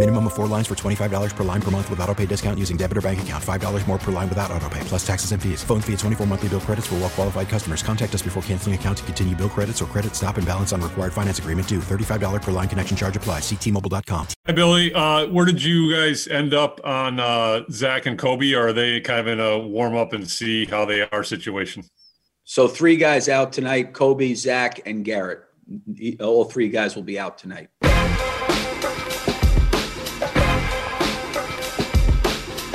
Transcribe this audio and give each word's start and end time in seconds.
Minimum 0.00 0.28
of 0.28 0.32
four 0.32 0.46
lines 0.46 0.66
for 0.66 0.74
$25 0.74 1.36
per 1.36 1.44
line 1.44 1.60
per 1.60 1.70
month 1.70 1.90
with 1.90 2.00
auto 2.00 2.14
pay 2.14 2.24
discount 2.24 2.58
using 2.58 2.78
debit 2.78 2.96
or 2.96 3.02
bank 3.02 3.20
account. 3.20 3.44
$5 3.44 3.86
more 3.86 3.98
per 3.98 4.10
line 4.10 4.30
without 4.30 4.50
auto 4.50 4.66
pay, 4.70 4.80
plus 4.84 5.06
taxes 5.06 5.32
and 5.32 5.42
fees. 5.42 5.62
Phone 5.62 5.82
fee 5.82 5.92
at 5.92 5.98
24 5.98 6.26
monthly 6.26 6.48
bill 6.48 6.60
credits 6.62 6.86
for 6.86 6.94
well 6.94 7.10
qualified 7.10 7.50
customers. 7.50 7.82
Contact 7.82 8.14
us 8.14 8.22
before 8.22 8.42
canceling 8.44 8.74
account 8.74 8.96
to 8.96 9.04
continue 9.04 9.36
bill 9.36 9.50
credits 9.50 9.82
or 9.82 9.84
credit 9.84 10.16
stop 10.16 10.38
and 10.38 10.46
balance 10.46 10.72
on 10.72 10.80
required 10.80 11.12
finance 11.12 11.38
agreement 11.38 11.68
due. 11.68 11.80
$35 11.80 12.40
per 12.40 12.50
line 12.50 12.66
connection 12.66 12.96
charge 12.96 13.14
applies. 13.14 13.42
Ctmobile.com. 13.42 14.28
Hey, 14.46 14.54
Billy, 14.54 14.90
uh, 14.94 15.26
where 15.26 15.44
did 15.44 15.62
you 15.62 15.94
guys 15.94 16.26
end 16.28 16.54
up 16.54 16.80
on 16.82 17.20
uh, 17.20 17.64
Zach 17.70 18.06
and 18.06 18.18
Coby? 18.18 18.56
Or 18.56 18.68
are 18.68 18.72
they 18.72 19.02
kind 19.02 19.20
of 19.20 19.26
in 19.26 19.38
a 19.38 19.58
warm 19.58 19.94
up 19.96 20.14
and 20.14 20.26
see 20.26 20.64
how 20.64 20.86
they 20.86 21.02
are 21.02 21.22
situation? 21.22 21.84
So 22.44 22.68
three 22.68 22.96
guys 22.96 23.28
out 23.28 23.52
tonight: 23.52 23.92
Coby, 23.92 24.34
Zach, 24.34 24.80
and 24.86 25.04
Garrett. 25.04 25.40
All 26.20 26.46
three 26.46 26.70
guys 26.70 26.96
will 26.96 27.02
be 27.02 27.18
out 27.18 27.36
tonight. 27.36 27.68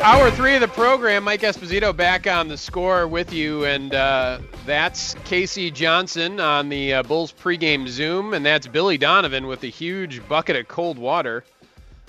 Hour 0.05 0.29
three 0.29 0.53
of 0.53 0.61
the 0.61 0.67
program, 0.67 1.23
Mike 1.23 1.41
Esposito 1.41 1.91
back 1.91 2.27
on 2.27 2.47
the 2.47 2.57
score 2.57 3.07
with 3.07 3.33
you, 3.33 3.65
and 3.65 3.91
uh, 3.91 4.37
that's 4.63 5.15
Casey 5.25 5.71
Johnson 5.71 6.39
on 6.39 6.69
the 6.69 6.93
uh, 6.93 7.01
Bulls 7.01 7.33
pregame 7.33 7.87
Zoom, 7.87 8.35
and 8.35 8.45
that's 8.45 8.67
Billy 8.67 8.99
Donovan 8.99 9.47
with 9.47 9.63
a 9.63 9.67
huge 9.67 10.25
bucket 10.29 10.57
of 10.57 10.67
cold 10.67 10.99
water 10.99 11.43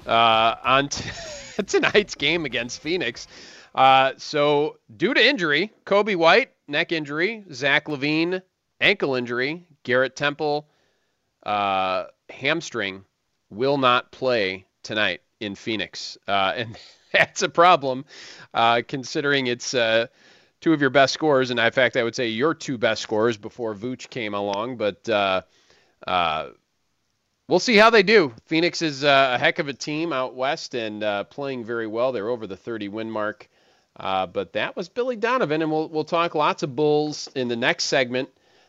uh, 0.06 0.56
on 0.62 0.90
t- 0.90 1.10
tonight's 1.66 2.14
game 2.16 2.44
against 2.44 2.82
Phoenix. 2.82 3.28
Uh, 3.74 4.12
so, 4.18 4.76
due 4.94 5.14
to 5.14 5.26
injury, 5.26 5.72
Coby 5.86 6.16
White, 6.16 6.50
neck 6.68 6.92
injury, 6.92 7.44
Zach 7.50 7.86
LaVine 7.86 8.42
ankle 8.78 9.14
injury, 9.14 9.64
Garrett 9.84 10.14
Temple, 10.14 10.68
uh, 11.46 12.04
hamstring, 12.28 13.06
will 13.48 13.78
not 13.78 14.12
play 14.12 14.66
tonight 14.82 15.22
in 15.40 15.54
Phoenix. 15.54 16.18
Uh, 16.28 16.52
and 16.56 16.78
that's 17.12 17.42
a 17.42 17.48
problem, 17.48 18.04
uh, 18.54 18.82
considering 18.86 19.46
it's 19.46 19.74
uh, 19.74 20.06
two 20.60 20.72
of 20.72 20.80
your 20.80 20.90
best 20.90 21.14
scores, 21.14 21.50
and 21.50 21.60
in 21.60 21.72
fact, 21.72 21.96
I 21.96 22.02
would 22.02 22.14
say 22.14 22.28
your 22.28 22.54
two 22.54 22.78
best 22.78 23.02
scores 23.02 23.36
before 23.36 23.74
Vooch 23.74 24.08
came 24.10 24.34
along. 24.34 24.76
But 24.76 25.08
uh, 25.08 25.42
uh, 26.06 26.48
we'll 27.48 27.58
see 27.58 27.76
how 27.76 27.90
they 27.90 28.02
do. 28.02 28.34
Phoenix 28.46 28.82
is 28.82 29.04
uh, 29.04 29.32
a 29.34 29.38
heck 29.38 29.58
of 29.58 29.68
a 29.68 29.74
team 29.74 30.12
out 30.12 30.34
west 30.34 30.74
and 30.74 31.02
uh, 31.02 31.24
playing 31.24 31.64
very 31.64 31.86
well. 31.86 32.12
They're 32.12 32.28
over 32.28 32.46
the 32.46 32.56
30 32.56 32.88
win 32.88 33.10
mark. 33.10 33.48
But 33.98 34.52
that 34.54 34.76
was 34.76 34.88
Billy 34.88 35.16
Donovan, 35.16 35.62
and 35.62 35.70
we'll 35.70 35.88
we'll 35.88 36.04
talk 36.04 36.34
lots 36.34 36.62
of 36.62 36.76
Bulls 36.76 37.28
in 37.34 37.48
the 37.48 37.56
next 37.56 37.84
segment. 37.84 38.28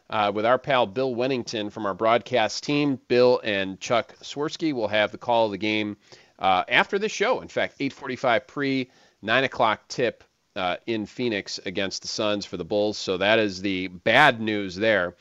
Uh, 0.10 0.32
with 0.34 0.46
our 0.46 0.58
pal 0.58 0.88
Bill 0.88 1.14
Wennington 1.14 1.70
from 1.70 1.86
our 1.86 1.94
broadcast 1.94 2.64
team. 2.64 2.98
Bill 3.10 3.42
and 3.44 3.78
Chuck 3.78 4.16
Swirsky 4.22 4.72
will 4.72 4.88
have 4.88 5.12
the 5.12 5.18
call 5.18 5.48
of 5.48 5.52
the 5.52 5.58
game 5.58 5.98
uh, 6.40 6.64
after 6.68 7.00
this 7.00 7.12
show. 7.12 7.42
In 7.42 7.48
fact, 7.48 7.80
8:45 7.80 8.48
pre, 8.48 8.90
9 9.22 9.44
o'clock 9.44 9.88
tip 9.88 10.24
uh, 10.56 10.78
in 10.86 11.06
Phoenix 11.06 11.60
against 11.66 12.02
the 12.02 12.08
Suns 12.08 12.46
for 12.46 12.58
the 12.58 12.66
Bulls. 12.66 12.98
So 12.98 13.18
that 13.18 13.40
is 13.40 13.62
the 13.62 13.88
bad 13.88 14.42
news 14.42 14.76
there. 14.76 15.16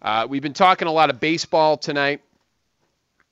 Uh, 0.00 0.26
we've 0.28 0.42
been 0.42 0.54
talking 0.54 0.88
a 0.88 0.92
lot 0.92 1.10
of 1.10 1.20
baseball 1.20 1.76
tonight. 1.76 2.22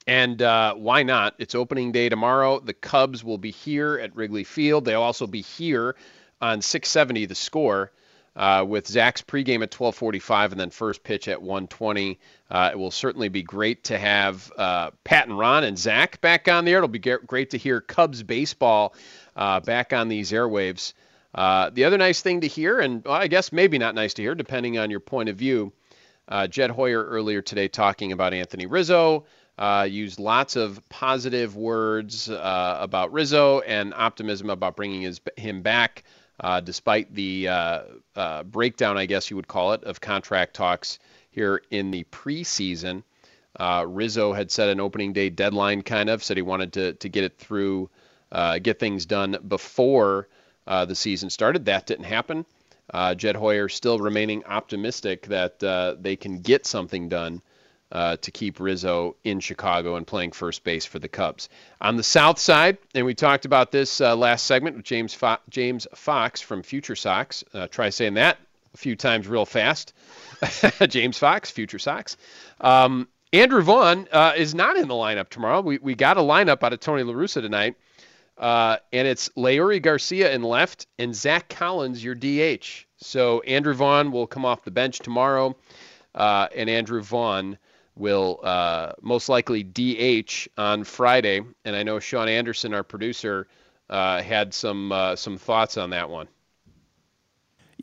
And 0.08 0.40
uh, 0.40 0.74
why 0.74 1.02
not? 1.02 1.34
It's 1.38 1.56
opening 1.56 1.90
day 1.90 2.08
tomorrow. 2.08 2.60
The 2.60 2.74
Cubs 2.74 3.24
will 3.24 3.38
be 3.38 3.50
here 3.50 3.98
at 3.98 4.14
Wrigley 4.14 4.44
Field. 4.44 4.84
They'll 4.84 5.02
also 5.02 5.26
be 5.26 5.40
here 5.40 5.96
on 6.40 6.62
670 6.62 7.26
The 7.26 7.34
Score 7.34 7.90
uh, 8.36 8.64
with 8.68 8.86
Zach's 8.86 9.22
pregame 9.22 9.62
at 9.62 9.70
12:45 9.70 10.52
and 10.52 10.60
then 10.60 10.70
first 10.70 11.02
pitch 11.02 11.26
at 11.26 11.40
1:20. 11.40 12.18
Uh, 12.50 12.70
it 12.72 12.78
will 12.78 12.90
certainly 12.90 13.28
be 13.28 13.42
great 13.42 13.84
to 13.84 13.98
have 13.98 14.52
uh, 14.56 14.90
Pat 15.04 15.26
and 15.26 15.38
Ron 15.38 15.64
and 15.64 15.78
Zach 15.78 16.20
back 16.20 16.46
on 16.46 16.64
there. 16.64 16.76
It'll 16.76 16.88
be 16.88 16.98
great 16.98 17.50
to 17.50 17.58
hear 17.58 17.80
Cubs 17.80 18.22
baseball 18.22 18.94
uh, 19.34 19.60
back 19.60 19.92
on 19.92 20.08
these 20.08 20.32
airwaves. 20.32 20.92
Uh, 21.34 21.70
the 21.70 21.84
other 21.84 21.98
nice 21.98 22.20
thing 22.20 22.42
to 22.42 22.46
hear, 22.46 22.80
and 22.80 23.04
well, 23.04 23.14
I 23.14 23.26
guess 23.26 23.52
maybe 23.52 23.78
not 23.78 23.94
nice 23.94 24.14
to 24.14 24.22
hear, 24.22 24.34
depending 24.34 24.78
on 24.78 24.90
your 24.90 25.00
point 25.00 25.28
of 25.28 25.36
view. 25.36 25.72
Uh, 26.28 26.46
Jed 26.46 26.70
Hoyer 26.70 27.04
earlier 27.04 27.40
today 27.40 27.68
talking 27.68 28.12
about 28.12 28.34
Anthony 28.34 28.66
Rizzo. 28.66 29.24
Used 29.86 30.18
lots 30.18 30.56
of 30.56 30.86
positive 30.88 31.56
words 31.56 32.28
about 32.28 33.12
Rizzo 33.12 33.60
and 33.60 33.94
optimism 33.94 34.50
about 34.50 34.76
bringing 34.76 35.02
his, 35.02 35.20
him 35.36 35.62
back, 35.62 36.04
uh, 36.40 36.60
despite 36.60 37.14
the 37.14 37.48
uh, 37.48 37.82
uh, 38.14 38.42
breakdown, 38.42 38.98
I 38.98 39.06
guess 39.06 39.30
you 39.30 39.36
would 39.36 39.48
call 39.48 39.72
it, 39.72 39.84
of 39.84 40.00
contract 40.00 40.54
talks 40.54 40.98
here 41.30 41.62
in 41.70 41.90
the 41.90 42.04
preseason. 42.04 43.02
Uh, 43.58 43.84
Rizzo 43.88 44.32
had 44.32 44.50
set 44.50 44.68
an 44.68 44.80
opening 44.80 45.12
day 45.12 45.30
deadline, 45.30 45.82
kind 45.82 46.10
of 46.10 46.22
said 46.22 46.36
he 46.36 46.42
wanted 46.42 46.74
to 46.74 46.92
to 46.94 47.08
get 47.08 47.24
it 47.24 47.38
through, 47.38 47.88
get 48.62 48.78
things 48.78 49.06
done 49.06 49.38
before 49.48 50.28
the 50.66 50.94
season 50.94 51.30
started. 51.30 51.64
That 51.64 51.86
didn't 51.86 52.04
happen. 52.04 52.44
Jed 53.16 53.36
Hoyer 53.36 53.70
still 53.70 53.98
remaining 53.98 54.44
optimistic 54.44 55.26
that 55.28 55.60
they 56.02 56.16
can 56.16 56.40
get 56.40 56.66
something 56.66 57.08
done 57.08 57.40
uh, 57.92 58.16
to 58.16 58.30
keep 58.30 58.60
Rizzo 58.60 59.16
in 59.24 59.40
Chicago 59.40 59.96
and 59.96 60.06
playing 60.06 60.32
first 60.32 60.64
base 60.64 60.84
for 60.84 60.98
the 60.98 61.08
Cubs. 61.08 61.48
On 61.80 61.96
the 61.96 62.02
south 62.02 62.38
side, 62.38 62.78
and 62.94 63.06
we 63.06 63.14
talked 63.14 63.44
about 63.44 63.70
this 63.70 64.00
uh, 64.00 64.16
last 64.16 64.46
segment 64.46 64.76
with 64.76 64.84
James 64.84 65.14
Fo- 65.14 65.38
James 65.48 65.86
Fox 65.94 66.40
from 66.40 66.62
Future 66.62 66.96
Sox. 66.96 67.44
Uh, 67.54 67.68
try 67.68 67.90
saying 67.90 68.14
that 68.14 68.38
a 68.76 68.78
few 68.78 68.94
times 68.94 69.26
real 69.26 69.46
fast. 69.46 69.94
James 70.88 71.16
Fox, 71.16 71.50
Future 71.50 71.78
Sox. 71.78 72.16
Um, 72.60 73.08
Andrew 73.32 73.62
Vaughn 73.62 74.06
uh, 74.12 74.34
is 74.36 74.54
not 74.54 74.76
in 74.76 74.86
the 74.86 74.94
lineup 74.94 75.30
tomorrow. 75.30 75.62
We, 75.62 75.78
we 75.78 75.94
got 75.94 76.18
a 76.18 76.20
lineup 76.20 76.62
out 76.62 76.72
of 76.74 76.80
Tony 76.80 77.02
La 77.02 77.14
Russa 77.14 77.40
tonight, 77.40 77.76
uh, 78.36 78.76
and 78.92 79.08
it's 79.08 79.30
Leury 79.30 79.80
Garcia 79.80 80.32
in 80.32 80.42
left 80.42 80.86
and 80.98 81.14
Zack 81.14 81.48
Collins, 81.48 82.04
your 82.04 82.14
DH. 82.14 82.86
So 82.98 83.40
Andrew 83.40 83.72
Vaughn 83.72 84.12
will 84.12 84.26
come 84.26 84.44
off 84.44 84.62
the 84.62 84.70
bench 84.70 84.98
tomorrow, 84.98 85.56
uh, 86.14 86.48
and 86.54 86.68
Andrew 86.68 87.02
Vaughn 87.02 87.58
will 87.96 88.40
uh, 88.42 88.92
most 89.00 89.28
likely 89.28 89.62
DH 89.62 90.48
on 90.56 90.84
Friday. 90.84 91.40
And 91.64 91.74
I 91.74 91.82
know 91.82 91.98
Sean 91.98 92.28
Anderson, 92.28 92.74
our 92.74 92.82
producer, 92.82 93.48
uh, 93.88 94.22
had 94.22 94.52
some 94.54 94.92
uh, 94.92 95.16
some 95.16 95.38
thoughts 95.38 95.76
on 95.76 95.90
that 95.90 96.10
one. 96.10 96.28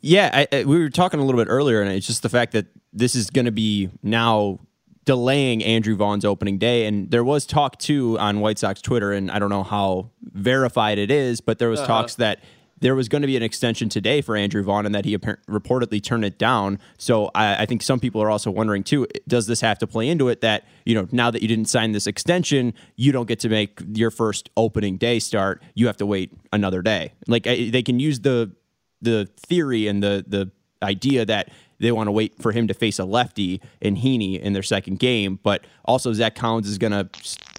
Yeah, 0.00 0.30
I, 0.32 0.56
I, 0.56 0.64
we 0.64 0.78
were 0.78 0.90
talking 0.90 1.20
a 1.20 1.24
little 1.24 1.40
bit 1.40 1.50
earlier, 1.50 1.80
and 1.80 1.90
it's 1.90 2.06
just 2.06 2.22
the 2.22 2.28
fact 2.28 2.52
that 2.52 2.66
this 2.92 3.14
is 3.14 3.30
going 3.30 3.46
to 3.46 3.52
be 3.52 3.90
now 4.02 4.60
delaying 5.04 5.62
Andrew 5.62 5.96
Vaughn's 5.96 6.24
opening 6.24 6.58
day. 6.58 6.86
And 6.86 7.10
there 7.10 7.24
was 7.24 7.46
talk 7.46 7.78
too 7.78 8.18
on 8.18 8.40
White 8.40 8.58
Sox 8.58 8.80
Twitter, 8.80 9.12
and 9.12 9.30
I 9.30 9.38
don't 9.38 9.50
know 9.50 9.62
how 9.62 10.10
verified 10.22 10.98
it 10.98 11.10
is, 11.10 11.40
but 11.40 11.58
there 11.58 11.68
was 11.68 11.80
uh-huh. 11.80 11.88
talks 11.88 12.14
that 12.16 12.40
there 12.80 12.94
was 12.94 13.08
going 13.08 13.22
to 13.22 13.26
be 13.26 13.36
an 13.36 13.42
extension 13.42 13.88
today 13.88 14.20
for 14.20 14.36
Andrew 14.36 14.62
Vaughn 14.62 14.86
and 14.86 14.94
that 14.94 15.04
he 15.04 15.16
reportedly 15.16 16.02
turned 16.02 16.24
it 16.24 16.38
down. 16.38 16.78
So 16.98 17.30
I, 17.34 17.62
I, 17.62 17.66
think 17.66 17.82
some 17.82 18.00
people 18.00 18.22
are 18.22 18.30
also 18.30 18.50
wondering 18.50 18.82
too, 18.82 19.06
does 19.26 19.46
this 19.46 19.60
have 19.60 19.78
to 19.78 19.86
play 19.86 20.08
into 20.08 20.28
it 20.28 20.40
that, 20.40 20.64
you 20.84 20.94
know, 20.94 21.08
now 21.12 21.30
that 21.30 21.42
you 21.42 21.48
didn't 21.48 21.68
sign 21.68 21.92
this 21.92 22.06
extension, 22.06 22.74
you 22.96 23.12
don't 23.12 23.26
get 23.26 23.40
to 23.40 23.48
make 23.48 23.80
your 23.94 24.10
first 24.10 24.50
opening 24.56 24.96
day 24.96 25.18
start. 25.18 25.62
You 25.74 25.86
have 25.86 25.96
to 25.98 26.06
wait 26.06 26.32
another 26.52 26.82
day. 26.82 27.12
Like 27.26 27.44
they 27.44 27.82
can 27.82 28.00
use 28.00 28.20
the 28.20 28.52
the 29.00 29.28
theory 29.36 29.86
and 29.86 30.02
the 30.02 30.24
the 30.26 30.50
idea 30.82 31.24
that 31.24 31.50
they 31.80 31.92
want 31.92 32.06
to 32.08 32.12
wait 32.12 32.40
for 32.40 32.52
him 32.52 32.66
to 32.68 32.74
face 32.74 32.98
a 32.98 33.04
lefty 33.04 33.60
in 33.80 33.96
Heaney 33.96 34.40
in 34.40 34.52
their 34.52 34.62
second 34.62 34.98
game, 34.98 35.38
but 35.42 35.66
also 35.84 36.12
Zack 36.12 36.34
Collins 36.34 36.68
is 36.68 36.78
going 36.78 36.92
to 36.92 37.08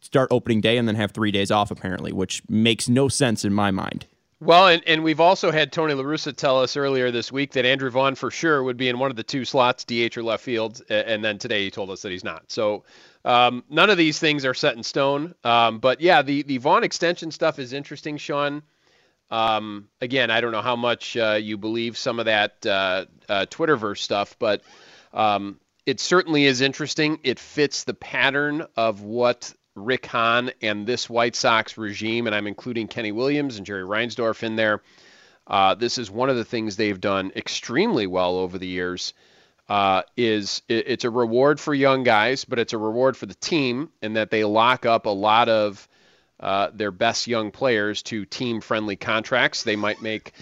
start 0.02 0.30
opening 0.32 0.62
day 0.62 0.78
and 0.78 0.88
then 0.88 0.96
have 0.96 1.12
three 1.12 1.32
days 1.32 1.52
off 1.52 1.72
apparently, 1.72 2.12
which 2.12 2.42
makes 2.50 2.88
no 2.88 3.08
sense 3.08 3.44
in 3.44 3.54
my 3.54 3.72
mind. 3.72 4.08
Well, 4.42 4.68
and, 4.68 4.84
and 4.86 5.04
we've 5.04 5.22
also 5.22 5.50
had 5.50 5.72
Tony 5.72 5.94
La 5.94 6.04
Russa 6.04 6.36
tell 6.36 6.62
us 6.62 6.76
earlier 6.76 7.10
this 7.10 7.32
week 7.32 7.54
that 7.54 7.66
Andrew 7.66 7.90
Vaughn 7.90 8.16
for 8.16 8.30
sure 8.30 8.62
would 8.62 8.76
be 8.76 8.90
in 8.90 9.00
one 9.00 9.10
of 9.10 9.16
the 9.16 9.24
two 9.24 9.46
slots, 9.46 9.86
DH 9.86 10.18
or 10.18 10.24
left 10.24 10.44
field, 10.44 10.82
and 10.90 11.24
then 11.24 11.38
today 11.38 11.64
he 11.64 11.72
told 11.72 11.90
us 11.90 12.02
that 12.02 12.12
he's 12.12 12.24
not. 12.24 12.44
So 12.52 12.84
um, 13.24 13.64
none 13.70 13.90
of 13.90 13.98
these 13.98 14.20
things 14.20 14.44
are 14.44 14.54
set 14.54 14.76
in 14.76 14.84
stone. 14.84 15.36
Um, 15.46 15.80
but 15.80 16.02
yeah, 16.02 16.22
the 16.22 16.44
the 16.44 16.58
Vaughn 16.58 16.84
extension 16.84 17.32
stuff 17.32 17.60
is 17.60 17.72
interesting, 17.72 18.18
Sean. 18.18 18.62
Um, 19.32 19.88
again, 20.02 20.30
I 20.30 20.42
don't 20.42 20.52
know 20.52 20.62
how 20.62 20.76
much 20.76 21.16
uh, 21.16 21.40
you 21.42 21.58
believe 21.58 21.98
some 21.98 22.20
of 22.20 22.26
that 22.26 22.66
uh, 22.66 23.06
uh, 23.30 23.46
Twitterverse 23.50 24.00
stuff, 24.00 24.36
but 24.38 24.64
um, 25.14 25.60
it 25.86 26.00
certainly 26.00 26.46
is 26.46 26.62
interesting. 26.62 27.20
It 27.24 27.40
fits 27.40 27.86
the 27.86 27.94
pattern 27.94 28.68
of 28.76 29.02
what 29.02 29.54
Rick 29.76 30.06
Hahn 30.06 30.52
and 30.62 30.88
this 30.88 31.10
White 31.10 31.36
Sox 31.36 31.78
regime, 31.78 32.28
and 32.28 32.36
I'm 32.36 32.48
including 32.48 32.88
Kenny 32.88 33.12
Williams 33.12 33.58
and 33.58 33.66
Jerry 33.66 33.84
Reinsdorf 33.84 34.42
in 34.42 34.56
there. 34.56 34.82
Uh, 35.48 35.76
this 35.76 35.98
is 35.98 36.10
one 36.10 36.30
of 36.30 36.38
the 36.38 36.46
things 36.46 36.76
they've 36.76 37.00
done 37.00 37.32
extremely 37.36 38.08
well 38.08 38.38
over 38.38 38.58
the 38.58 38.68
years. 38.68 39.14
Uh, 39.68 40.04
is 40.16 40.62
it, 40.70 40.88
it's 40.88 41.04
a 41.04 41.10
reward 41.10 41.60
for 41.60 41.74
young 41.74 42.04
guys, 42.04 42.46
but 42.46 42.58
it's 42.58 42.74
a 42.74 42.78
reward 42.78 43.18
for 43.18 43.26
the 43.26 43.36
team 43.36 43.90
in 44.02 44.14
that 44.14 44.32
they 44.32 44.44
lock 44.44 44.86
up 44.86 45.06
a 45.06 45.10
lot 45.10 45.50
of 45.50 45.88
uh, 46.40 46.70
their 46.74 46.92
best 46.92 47.28
young 47.28 47.52
players 47.52 48.02
to 48.04 48.26
team-friendly 48.26 48.96
contracts. 48.96 49.64
They 49.64 49.76
might 49.76 50.02
make 50.02 50.34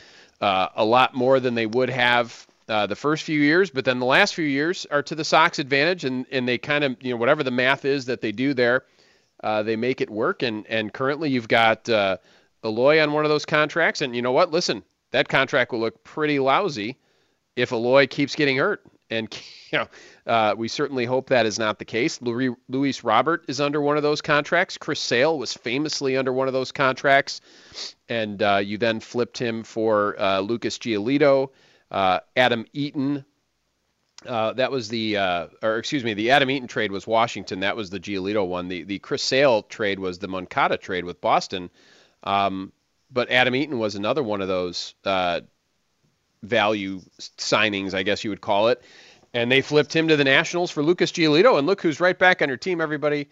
uh, 0.41 0.69
a 0.75 0.85
lot 0.85 1.15
more 1.15 1.39
than 1.39 1.56
they 1.56 1.65
would 1.65 1.89
have 1.89 2.45
uh, 2.68 2.88
the 2.88 2.95
first 2.95 3.24
few 3.24 3.39
years, 3.39 3.69
but 3.69 3.85
then 3.85 4.00
the 4.00 4.06
last 4.06 4.35
few 4.35 4.45
years 4.45 4.85
are 4.91 5.03
to 5.03 5.15
the 5.15 5.25
Sox 5.25 5.59
advantage, 5.59 6.06
and 6.06 6.25
and 6.31 6.47
they 6.47 6.57
kind 6.57 6.83
of 6.83 6.97
you 7.01 7.12
know 7.12 7.18
whatever 7.18 7.44
the 7.44 7.51
math 7.51 7.85
is 7.85 8.06
that 8.06 8.21
they 8.21 8.31
do 8.31 8.53
there 8.53 8.83
uh, 9.44 9.62
they 9.62 9.75
make 9.75 10.01
it 10.01 10.10
work, 10.10 10.42
and 10.42 10.66
and 10.68 10.94
currently 10.94 11.30
you've 11.30 11.50
got 11.50 11.88
uh, 11.90 12.18
Eloy 12.63 13.01
on 13.01 13.12
one 13.12 13.25
of 13.25 13.30
those 13.30 13.45
contracts, 13.45 14.01
and 14.01 14.16
you 14.16 14.22
know 14.22 14.31
what? 14.31 14.51
Listen, 14.51 14.84
that 15.12 15.28
contract 15.28 15.72
will 15.72 15.81
look 15.81 16.04
pretty 16.04 16.40
lousy 16.40 16.98
if 17.56 17.72
Eloy 17.72 18.07
keeps 18.07 18.36
getting 18.36 18.57
hurt, 18.57 18.84
and 19.10 19.28
you 19.72 19.80
know 19.80 19.88
uh, 20.25 20.56
we 20.57 20.68
certainly 20.69 21.06
hope 21.06 21.30
that 21.30 21.45
is 21.45 21.60
not 21.60 21.78
the 21.78 21.86
case. 21.86 22.22
Louis, 22.22 22.56
Luis 22.69 23.04
Robert 23.04 23.44
is 23.50 23.60
under 23.60 23.81
one 23.81 23.98
of 23.98 24.04
those 24.04 24.22
contracts. 24.22 24.78
Chris 24.78 25.01
Sale 25.01 25.38
was 25.38 25.54
famously 25.54 26.16
under 26.16 26.31
one 26.31 26.48
of 26.48 26.54
those 26.54 26.72
contracts, 26.72 27.42
and 28.07 28.42
uh, 28.42 28.62
you 28.63 28.78
then 28.78 29.01
flipped 29.01 29.38
him 29.38 29.63
for 29.63 30.19
uh, 30.19 30.40
Lucas 30.40 30.78
Giolito. 30.78 31.50
Uh, 31.92 32.19
Adam 32.36 32.66
Eaton 32.74 33.24
uh, 34.25 34.53
that 34.53 34.71
was 34.71 34.89
the, 34.89 35.17
uh, 35.17 35.47
or 35.61 35.77
excuse 35.77 36.03
me, 36.03 36.13
the 36.13 36.31
Adam 36.31 36.49
Eaton 36.49 36.67
trade 36.67 36.91
was 36.91 37.05
Washington. 37.05 37.61
That 37.61 37.75
was 37.75 37.89
the 37.89 37.99
Giolito 37.99 38.47
one. 38.47 38.67
The 38.67 38.83
the 38.83 38.99
Chris 38.99 39.23
Sale 39.23 39.63
trade 39.63 39.99
was 39.99 40.19
the 40.19 40.27
Moncada 40.27 40.77
trade 40.77 41.05
with 41.05 41.21
Boston. 41.21 41.69
Um, 42.23 42.71
but 43.11 43.29
Adam 43.29 43.55
Eaton 43.55 43.79
was 43.79 43.95
another 43.95 44.23
one 44.23 44.41
of 44.41 44.47
those 44.47 44.95
uh, 45.05 45.41
value 46.41 47.01
signings, 47.37 47.93
I 47.93 48.03
guess 48.03 48.23
you 48.23 48.29
would 48.29 48.41
call 48.41 48.69
it. 48.69 48.81
And 49.33 49.51
they 49.51 49.61
flipped 49.61 49.95
him 49.95 50.07
to 50.07 50.15
the 50.15 50.23
Nationals 50.23 50.71
for 50.71 50.83
Lucas 50.83 51.11
Giolito. 51.11 51.57
And 51.57 51.67
look 51.67 51.81
who's 51.81 51.99
right 51.99 52.17
back 52.17 52.41
on 52.41 52.47
your 52.47 52.57
team, 52.57 52.81
everybody. 52.81 53.29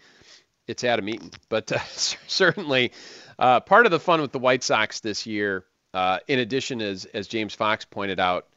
It's 0.66 0.84
Adam 0.84 1.08
Eaton. 1.08 1.30
But 1.48 1.70
uh, 1.72 1.78
certainly 2.26 2.92
uh, 3.38 3.60
part 3.60 3.86
of 3.86 3.92
the 3.92 4.00
fun 4.00 4.20
with 4.20 4.32
the 4.32 4.38
White 4.38 4.62
Sox 4.62 5.00
this 5.00 5.26
year, 5.26 5.64
uh, 5.94 6.18
in 6.28 6.38
addition, 6.38 6.80
as, 6.80 7.04
as 7.06 7.28
James 7.28 7.54
Fox 7.54 7.84
pointed 7.84 8.18
out, 8.18 8.48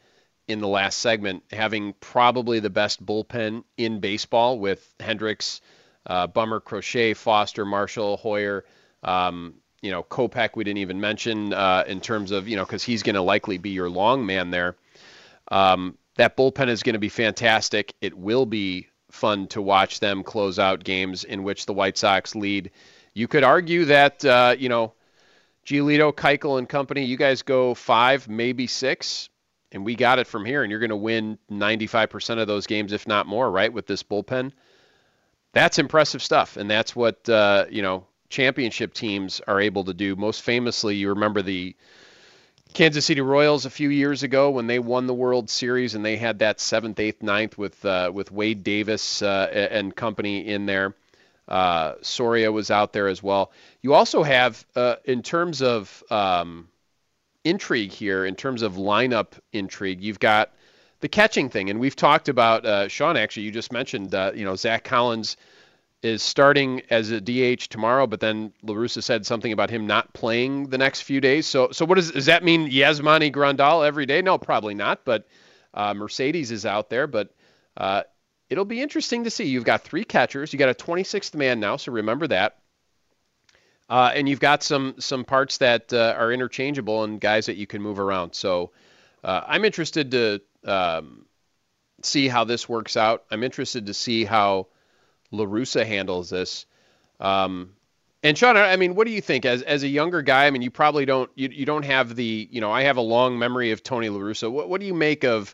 in 0.47 0.59
the 0.59 0.67
last 0.67 0.99
segment, 0.99 1.43
having 1.51 1.93
probably 1.93 2.59
the 2.59 2.69
best 2.69 3.03
bullpen 3.03 3.63
in 3.77 3.99
baseball 3.99 4.59
with 4.59 4.93
Hendriks, 4.99 5.61
uh, 6.05 6.27
Bummer, 6.27 6.59
Crochet, 6.59 7.13
Foster, 7.13 7.65
Marshall, 7.65 8.19
Heuer. 8.23 8.61
Um, 9.03 9.55
you 9.81 9.91
know, 9.91 10.03
Kopech 10.03 10.55
we 10.55 10.63
didn't 10.63 10.79
even 10.79 10.99
mention 10.99 11.53
uh, 11.53 11.83
in 11.87 11.99
terms 12.01 12.31
of 12.31 12.47
you 12.47 12.55
know 12.55 12.65
because 12.65 12.83
he's 12.83 13.03
going 13.03 13.15
to 13.15 13.21
likely 13.21 13.57
be 13.57 13.71
your 13.71 13.89
long 13.89 14.25
man 14.25 14.51
there. 14.51 14.75
Um, 15.49 15.97
that 16.15 16.37
bullpen 16.37 16.69
is 16.69 16.83
going 16.83 16.93
to 16.93 16.99
be 16.99 17.09
fantastic. 17.09 17.93
It 18.01 18.17
will 18.17 18.45
be 18.45 18.87
fun 19.11 19.47
to 19.47 19.61
watch 19.61 19.99
them 19.99 20.23
close 20.23 20.59
out 20.59 20.83
games 20.83 21.23
in 21.23 21.43
which 21.43 21.65
the 21.65 21.73
White 21.73 21.97
Sox 21.97 22.35
lead. 22.35 22.71
You 23.13 23.27
could 23.27 23.43
argue 23.43 23.85
that 23.85 24.23
uh, 24.23 24.55
you 24.57 24.69
know. 24.69 24.93
Giolito, 25.65 26.13
Keuchel, 26.13 26.59
and 26.59 26.69
company, 26.69 27.05
you 27.05 27.17
guys 27.17 27.41
go 27.41 27.73
five, 27.73 28.27
maybe 28.27 28.67
six 28.67 29.29
and 29.75 29.83
we 29.85 29.93
got 29.93 30.19
it 30.19 30.25
from 30.25 30.45
here, 30.45 30.63
and 30.63 30.71
you're 30.71 30.79
going 30.79 30.89
to 30.89 30.95
win 30.95 31.37
95% 31.51 32.39
of 32.39 32.47
those 32.47 32.65
games, 32.65 32.93
if 32.93 33.07
not 33.07 33.27
more, 33.27 33.51
right, 33.51 33.71
with 33.71 33.85
this 33.85 34.03
bullpen. 34.03 34.53
That's 35.51 35.79
impressive 35.79 36.23
stuff, 36.23 36.55
and 36.55 36.71
that's 36.71 36.95
what 36.95 37.27
uh, 37.29 37.65
you 37.69 37.81
know 37.81 38.07
championship 38.29 38.93
teams 38.93 39.41
are 39.47 39.59
able 39.59 39.83
to 39.83 39.93
do. 39.93 40.15
Most 40.15 40.41
famously, 40.41 40.95
you 40.95 41.09
remember 41.09 41.41
the 41.41 41.75
Kansas 42.73 43.05
City 43.05 43.19
Royals 43.21 43.65
a 43.65 43.69
few 43.69 43.89
years 43.89 44.23
ago 44.23 44.49
when 44.49 44.67
they 44.67 44.79
won 44.79 45.07
the 45.07 45.13
World 45.13 45.49
Series, 45.49 45.93
and 45.93 46.05
they 46.05 46.15
had 46.15 46.39
that 46.39 46.61
seventh, 46.61 46.99
eighth, 46.99 47.21
ninth 47.21 47.57
with 47.57 47.83
uh, 47.85 48.11
with 48.13 48.31
Wade 48.31 48.63
Davis 48.63 49.21
uh, 49.21 49.67
and 49.71 49.93
company 49.93 50.47
in 50.47 50.65
there. 50.65 50.95
Uh, 51.49 51.95
Soria 52.01 52.51
was 52.51 52.71
out 52.71 52.93
there 52.93 53.07
as 53.07 53.21
well. 53.21 53.51
You 53.81 53.93
also 53.93 54.23
have, 54.23 54.65
uh, 54.75 54.95
in 55.03 55.21
terms 55.21 55.61
of 55.61 56.03
um, 56.09 56.69
intrigue 57.45 57.91
here 57.91 58.25
in 58.25 58.35
terms 58.35 58.61
of 58.61 58.73
lineup 58.73 59.39
intrigue. 59.53 60.01
You've 60.01 60.19
got 60.19 60.51
the 60.99 61.07
catching 61.07 61.49
thing, 61.49 61.69
and 61.69 61.79
we've 61.79 61.95
talked 61.95 62.27
about 62.27 62.65
uh, 62.65 62.87
Sean. 62.89 63.15
Actually, 63.15 63.43
you 63.43 63.51
just 63.51 63.71
mentioned 63.71 64.13
uh, 64.13 64.31
you 64.35 64.43
know 64.43 64.55
Zack 64.55 64.83
Collins 64.83 65.37
is 66.01 66.21
starting 66.21 66.81
as 66.89 67.11
a 67.11 67.21
DH 67.21 67.69
tomorrow, 67.69 68.05
but 68.05 68.19
then 68.19 68.51
La 68.63 68.75
Russa 68.75 69.01
said 69.01 69.25
something 69.25 69.53
about 69.53 69.69
him 69.69 69.87
not 69.87 70.11
playing 70.13 70.69
the 70.69 70.77
next 70.77 71.01
few 71.01 71.21
days. 71.21 71.45
So 71.45 71.69
so 71.71 71.85
what 71.85 71.95
does 71.95 72.11
does 72.11 72.25
that 72.25 72.43
mean? 72.43 72.69
Yasmani 72.69 73.31
Grandal 73.31 73.87
every 73.87 74.05
day? 74.05 74.21
No, 74.21 74.37
probably 74.37 74.73
not. 74.73 75.05
But 75.05 75.27
uh, 75.73 75.93
Mercedes 75.93 76.51
is 76.51 76.65
out 76.65 76.89
there, 76.89 77.07
but. 77.07 77.31
Uh, 77.77 78.03
it'll 78.49 78.63
be 78.63 78.81
interesting 78.81 79.23
to 79.25 79.29
see. 79.29 79.45
You've 79.45 79.65
got 79.65 79.83
three 79.83 80.05
catchers. 80.05 80.53
You 80.53 80.59
got 80.59 80.69
a 80.69 80.73
26th 80.73 81.35
man 81.35 81.59
now, 81.59 81.75
so 81.77 81.91
remember 81.91 82.27
that. 82.27 82.59
Uh, 83.89 84.11
and 84.15 84.27
you've 84.27 84.39
got 84.39 84.63
some 84.63 84.95
some 84.97 85.23
parts 85.23 85.57
that 85.57 85.93
uh, 85.93 86.15
are 86.17 86.31
interchangeable 86.31 87.03
and 87.03 87.21
guys 87.21 87.45
that 87.45 87.55
you 87.55 87.67
can 87.67 87.81
move 87.81 87.99
around. 87.99 88.33
So 88.33 88.71
uh, 89.23 89.41
I'm 89.45 89.63
interested 89.63 90.11
to 90.11 90.41
um, 90.63 91.25
see 92.01 92.27
how 92.27 92.43
this 92.43 92.67
works 92.67 92.97
out. 92.97 93.25
I'm 93.29 93.43
interested 93.43 93.85
to 93.85 93.93
see 93.93 94.25
how 94.25 94.67
La 95.31 95.45
Russa 95.45 95.85
handles 95.85 96.29
this. 96.29 96.65
Um, 97.19 97.73
and 98.23 98.35
Sean, 98.35 98.57
I 98.57 98.75
mean, 98.75 98.95
what 98.95 99.05
do 99.05 99.13
you 99.13 99.21
think 99.21 99.45
as 99.45 99.61
as 99.61 99.83
a 99.83 99.87
younger 99.87 100.23
guy? 100.23 100.47
I 100.47 100.49
mean, 100.49 100.63
you 100.63 100.71
probably 100.71 101.05
don't 101.05 101.29
you, 101.35 101.49
you 101.51 101.65
don't 101.65 101.85
have 101.85 102.15
the 102.15 102.47
you 102.51 102.59
know 102.59 102.71
I 102.71 102.81
have 102.81 102.97
a 102.97 103.01
long 103.01 103.37
memory 103.37 103.69
of 103.69 103.83
Tony 103.83 104.09
La 104.09 104.19
Russa. 104.19 104.51
What 104.51 104.67
what 104.67 104.81
do 104.81 104.87
you 104.87 104.95
make 104.95 105.23
of 105.23 105.53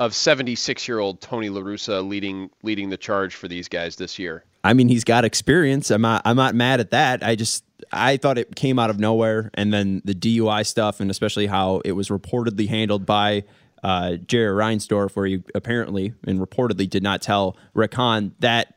of 0.00 0.14
76 0.14 0.88
year 0.88 0.98
old 0.98 1.20
Tony 1.20 1.48
La 1.48 1.60
Russa 1.60 2.06
leading 2.06 2.50
leading 2.64 2.90
the 2.90 2.96
charge 2.96 3.36
for 3.36 3.46
these 3.46 3.68
guys 3.68 3.94
this 3.94 4.18
year? 4.18 4.44
I 4.64 4.74
mean, 4.74 4.88
he's 4.88 5.04
got 5.04 5.24
experience. 5.24 5.92
I'm 5.92 6.02
not 6.02 6.22
I'm 6.24 6.36
not 6.36 6.56
mad 6.56 6.80
at 6.80 6.90
that. 6.90 7.22
I 7.22 7.36
just 7.36 7.62
I 7.92 8.16
thought 8.16 8.38
it 8.38 8.56
came 8.56 8.78
out 8.78 8.90
of 8.90 8.98
nowhere, 8.98 9.50
and 9.54 9.72
then 9.72 10.02
the 10.04 10.14
DUI 10.14 10.66
stuff, 10.66 11.00
and 11.00 11.10
especially 11.10 11.46
how 11.46 11.80
it 11.84 11.92
was 11.92 12.08
reportedly 12.08 12.68
handled 12.68 13.06
by 13.06 13.44
uh, 13.82 14.16
Jerry 14.16 14.54
Reinsdorf, 14.54 15.14
where 15.14 15.26
he 15.26 15.42
apparently 15.54 16.12
and 16.26 16.40
reportedly 16.40 16.88
did 16.88 17.02
not 17.02 17.22
tell 17.22 17.56
Rick 17.74 17.94
Hahn 17.94 18.34
that 18.40 18.74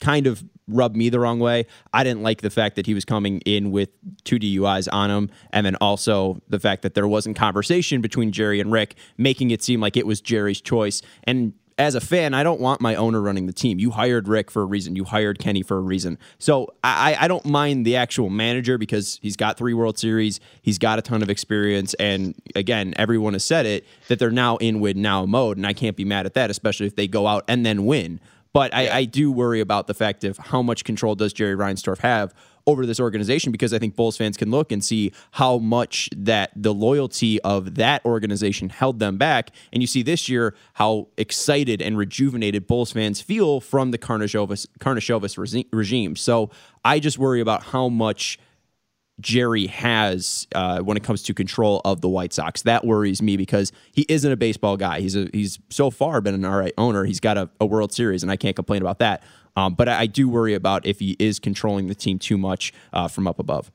kind 0.00 0.26
of 0.26 0.44
rubbed 0.66 0.96
me 0.96 1.08
the 1.08 1.20
wrong 1.20 1.40
way. 1.40 1.66
I 1.92 2.04
didn't 2.04 2.22
like 2.22 2.40
the 2.40 2.50
fact 2.50 2.76
that 2.76 2.86
he 2.86 2.94
was 2.94 3.04
coming 3.04 3.40
in 3.40 3.70
with 3.70 3.90
two 4.24 4.38
DUIs 4.38 4.88
on 4.92 5.10
him, 5.10 5.30
and 5.50 5.66
then 5.66 5.76
also 5.76 6.40
the 6.48 6.58
fact 6.58 6.82
that 6.82 6.94
there 6.94 7.08
wasn't 7.08 7.36
conversation 7.36 8.00
between 8.00 8.32
Jerry 8.32 8.60
and 8.60 8.72
Rick, 8.72 8.96
making 9.18 9.50
it 9.50 9.62
seem 9.62 9.80
like 9.80 9.96
it 9.96 10.06
was 10.06 10.20
Jerry's 10.20 10.60
choice. 10.60 11.02
And 11.24 11.52
as 11.76 11.94
a 11.94 12.00
fan, 12.00 12.34
I 12.34 12.42
don't 12.42 12.60
want 12.60 12.80
my 12.80 12.94
owner 12.94 13.20
running 13.20 13.46
the 13.46 13.52
team. 13.52 13.78
You 13.78 13.90
hired 13.90 14.28
Rick 14.28 14.50
for 14.50 14.62
a 14.62 14.64
reason. 14.64 14.94
You 14.94 15.04
hired 15.04 15.38
Kenny 15.38 15.62
for 15.62 15.76
a 15.76 15.80
reason. 15.80 16.18
So 16.38 16.72
I, 16.84 17.16
I 17.18 17.28
don't 17.28 17.44
mind 17.44 17.84
the 17.84 17.96
actual 17.96 18.30
manager 18.30 18.78
because 18.78 19.18
he's 19.22 19.36
got 19.36 19.58
three 19.58 19.74
World 19.74 19.98
Series. 19.98 20.38
He's 20.62 20.78
got 20.78 20.98
a 20.98 21.02
ton 21.02 21.22
of 21.22 21.30
experience. 21.30 21.94
And 21.94 22.34
again, 22.54 22.94
everyone 22.96 23.32
has 23.32 23.44
said 23.44 23.66
it 23.66 23.84
that 24.08 24.18
they're 24.18 24.30
now 24.30 24.56
in 24.58 24.78
win 24.80 25.02
now 25.02 25.26
mode. 25.26 25.56
And 25.56 25.66
I 25.66 25.72
can't 25.72 25.96
be 25.96 26.04
mad 26.04 26.26
at 26.26 26.34
that, 26.34 26.48
especially 26.48 26.86
if 26.86 26.94
they 26.94 27.08
go 27.08 27.26
out 27.26 27.44
and 27.48 27.66
then 27.66 27.84
win. 27.86 28.20
But 28.52 28.72
I, 28.72 28.98
I 28.98 29.04
do 29.04 29.32
worry 29.32 29.58
about 29.58 29.88
the 29.88 29.94
fact 29.94 30.22
of 30.22 30.38
how 30.38 30.62
much 30.62 30.84
control 30.84 31.16
does 31.16 31.32
Jerry 31.32 31.56
Reinsdorf 31.56 31.98
have 31.98 32.32
over 32.66 32.86
this 32.86 32.98
organization 32.98 33.52
because 33.52 33.74
I 33.74 33.78
think 33.78 33.96
Bulls 33.96 34.16
fans 34.16 34.36
can 34.36 34.50
look 34.50 34.72
and 34.72 34.84
see 34.84 35.12
how 35.32 35.58
much 35.58 36.08
that 36.16 36.50
the 36.56 36.72
loyalty 36.72 37.40
of 37.42 37.74
that 37.74 38.04
organization 38.04 38.68
held 38.70 38.98
them 38.98 39.18
back. 39.18 39.50
And 39.72 39.82
you 39.82 39.86
see 39.86 40.02
this 40.02 40.28
year 40.28 40.54
how 40.74 41.08
excited 41.16 41.82
and 41.82 41.98
rejuvenated 41.98 42.66
Bulls 42.66 42.92
fans 42.92 43.20
feel 43.20 43.60
from 43.60 43.90
the 43.90 43.98
Karnisovas, 43.98 45.68
regime. 45.72 46.16
So 46.16 46.50
I 46.84 47.00
just 47.00 47.18
worry 47.18 47.40
about 47.40 47.64
how 47.64 47.88
much 47.88 48.38
Jerry 49.20 49.66
has 49.68 50.46
uh, 50.54 50.80
when 50.80 50.96
it 50.96 51.04
comes 51.04 51.22
to 51.24 51.34
control 51.34 51.80
of 51.84 52.00
the 52.00 52.08
White 52.08 52.32
Sox. 52.32 52.62
That 52.62 52.84
worries 52.84 53.22
me 53.22 53.36
because 53.36 53.72
he 53.92 54.04
isn't 54.08 54.30
a 54.30 54.36
baseball 54.36 54.76
guy. 54.76 55.00
He's 55.00 55.14
a, 55.14 55.28
he's 55.32 55.58
so 55.70 55.90
far 55.90 56.20
been 56.20 56.34
an 56.34 56.44
all 56.44 56.58
right 56.58 56.74
owner. 56.76 57.04
He's 57.04 57.20
got 57.20 57.38
a, 57.38 57.48
a 57.60 57.66
World 57.66 57.92
Series, 57.92 58.22
and 58.22 58.32
I 58.32 58.36
can't 58.36 58.56
complain 58.56 58.82
about 58.82 58.98
that. 58.98 59.22
Um, 59.56 59.74
but 59.74 59.88
I, 59.88 60.06
do 60.06 60.28
worry 60.28 60.54
about 60.54 60.84
if 60.84 60.98
he 60.98 61.16
is 61.20 61.38
controlling 61.38 61.86
the 61.86 61.94
team 61.94 62.18
too 62.18 62.36
much 62.36 62.72
uh, 62.92 63.06
from 63.06 63.28
up 63.28 63.38
above. 63.38 63.70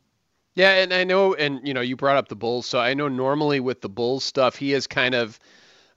Yeah, 0.55 0.71
and 0.71 0.93
I 0.93 1.05
know, 1.05 1.35
and 1.35 1.65
you 1.65 1.73
know, 1.73 1.79
you 1.79 1.95
brought 1.95 2.17
up 2.17 2.27
the 2.27 2.35
Bulls, 2.35 2.65
so 2.65 2.79
I 2.79 2.93
know 2.93 3.07
normally 3.07 3.61
with 3.61 3.79
the 3.79 3.87
Bulls 3.87 4.25
stuff, 4.25 4.57
he 4.57 4.71
has 4.71 4.87
kind 4.87 5.15
of 5.15 5.39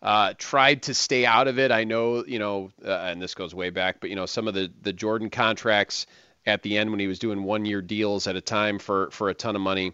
uh, 0.03 0.35
tried 0.39 0.83
to 0.85 0.95
stay 0.95 1.27
out 1.27 1.49
of 1.49 1.59
it. 1.59 1.73
I 1.73 1.83
know, 1.83 2.25
you 2.25 2.39
know, 2.39 2.71
uh, 2.85 2.91
and 2.93 3.21
this 3.21 3.35
goes 3.35 3.57
way 3.57 3.71
back, 3.71 3.97
but 4.01 4.09
you 4.09 4.15
know, 4.15 4.27
some 4.27 4.47
of 4.47 4.55
the 4.55 4.73
the 4.83 4.93
Jordan 4.93 5.31
contracts 5.31 6.07
at 6.47 6.63
the 6.63 6.79
end 6.79 6.91
when 6.91 7.01
he 7.01 7.07
was 7.07 7.19
doing 7.19 7.45
one 7.45 7.65
year 7.65 7.81
deals 7.81 8.27
at 8.27 8.37
a 8.37 8.41
time 8.41 8.79
for 8.79 9.11
for 9.11 9.29
a 9.29 9.35
ton 9.35 9.57
of 9.57 9.63
money. 9.63 9.93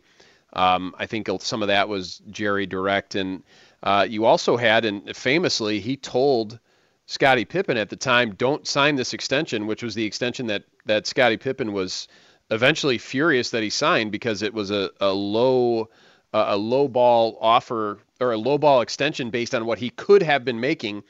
Um, 0.52 0.94
I 0.98 1.06
think 1.06 1.28
some 1.40 1.62
of 1.62 1.68
that 1.68 1.88
was 1.88 2.22
Jerry 2.30 2.66
direct, 2.66 3.14
and 3.14 3.42
uh, 3.82 4.06
you 4.08 4.24
also 4.24 4.56
had, 4.56 4.84
and 4.84 5.14
famously, 5.14 5.78
he 5.78 5.96
told 5.96 6.58
Scottie 7.06 7.44
Pippen 7.44 7.76
at 7.76 7.90
the 7.90 7.96
time, 7.96 8.34
"Don't 8.34 8.66
sign 8.66 8.96
this 8.96 9.12
extension," 9.12 9.66
which 9.66 9.82
was 9.82 9.94
the 9.94 10.04
extension 10.04 10.46
that 10.46 10.64
that 10.86 11.06
Scottie 11.06 11.36
Pippen 11.36 11.72
was 11.72 12.08
eventually 12.50 12.98
furious 12.98 13.50
that 13.50 13.62
he 13.62 13.70
signed 13.70 14.10
because 14.10 14.42
it 14.42 14.54
was 14.54 14.70
a, 14.70 14.90
a 15.00 15.12
low 15.12 15.90
a 16.32 16.56
low 16.56 16.88
ball 16.88 17.38
offer 17.40 17.98
or 18.20 18.32
a 18.32 18.38
low 18.38 18.58
ball 18.58 18.80
extension 18.80 19.30
based 19.30 19.54
on 19.54 19.64
what 19.64 19.78
he 19.78 19.90
could 19.90 20.22
have 20.22 20.44
been 20.44 20.60
making 20.60 21.02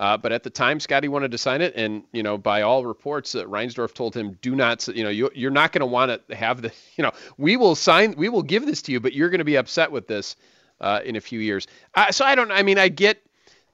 uh, 0.00 0.16
but 0.16 0.32
at 0.32 0.42
the 0.42 0.48
time, 0.48 0.80
Scottie 0.80 1.08
wanted 1.08 1.30
to 1.32 1.36
sign 1.36 1.60
it, 1.60 1.74
and 1.76 2.02
you 2.10 2.22
know, 2.22 2.38
by 2.38 2.62
all 2.62 2.86
reports, 2.86 3.34
uh, 3.34 3.44
Reinsdorf 3.44 3.92
told 3.92 4.14
him, 4.16 4.38
"Do 4.40 4.56
not, 4.56 4.88
you 4.88 5.04
know, 5.04 5.10
you, 5.10 5.30
you're 5.34 5.50
not 5.50 5.72
going 5.72 5.80
to 5.80 5.86
want 5.86 6.26
to 6.28 6.34
have 6.34 6.62
the, 6.62 6.72
you 6.96 7.04
know, 7.04 7.12
we 7.36 7.58
will 7.58 7.74
sign, 7.74 8.14
we 8.16 8.30
will 8.30 8.42
give 8.42 8.64
this 8.64 8.80
to 8.82 8.92
you, 8.92 8.98
but 8.98 9.12
you're 9.12 9.28
going 9.28 9.40
to 9.40 9.44
be 9.44 9.56
upset 9.56 9.92
with 9.92 10.08
this 10.08 10.36
uh, 10.80 11.00
in 11.04 11.16
a 11.16 11.20
few 11.20 11.38
years." 11.38 11.66
Uh, 11.94 12.10
so 12.12 12.24
I 12.24 12.34
don't, 12.34 12.50
I 12.50 12.62
mean, 12.62 12.78
I 12.78 12.88
get, 12.88 13.22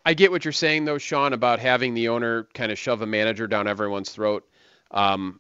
I 0.05 0.15
get 0.15 0.33
what 0.33 0.45
you're 0.45 0.51
saying 0.51 0.85
though, 0.85 0.99
Sean, 0.99 1.33
about 1.33 1.61
having 1.61 1.95
the 1.95 2.09
owner 2.09 2.49
kind 2.55 2.73
of 2.73 2.79
shove 2.79 3.03
a 3.03 3.07
manager 3.07 3.47
down 3.47 3.69
everyone's 3.69 4.11
throat. 4.11 4.49
Um, 4.91 5.39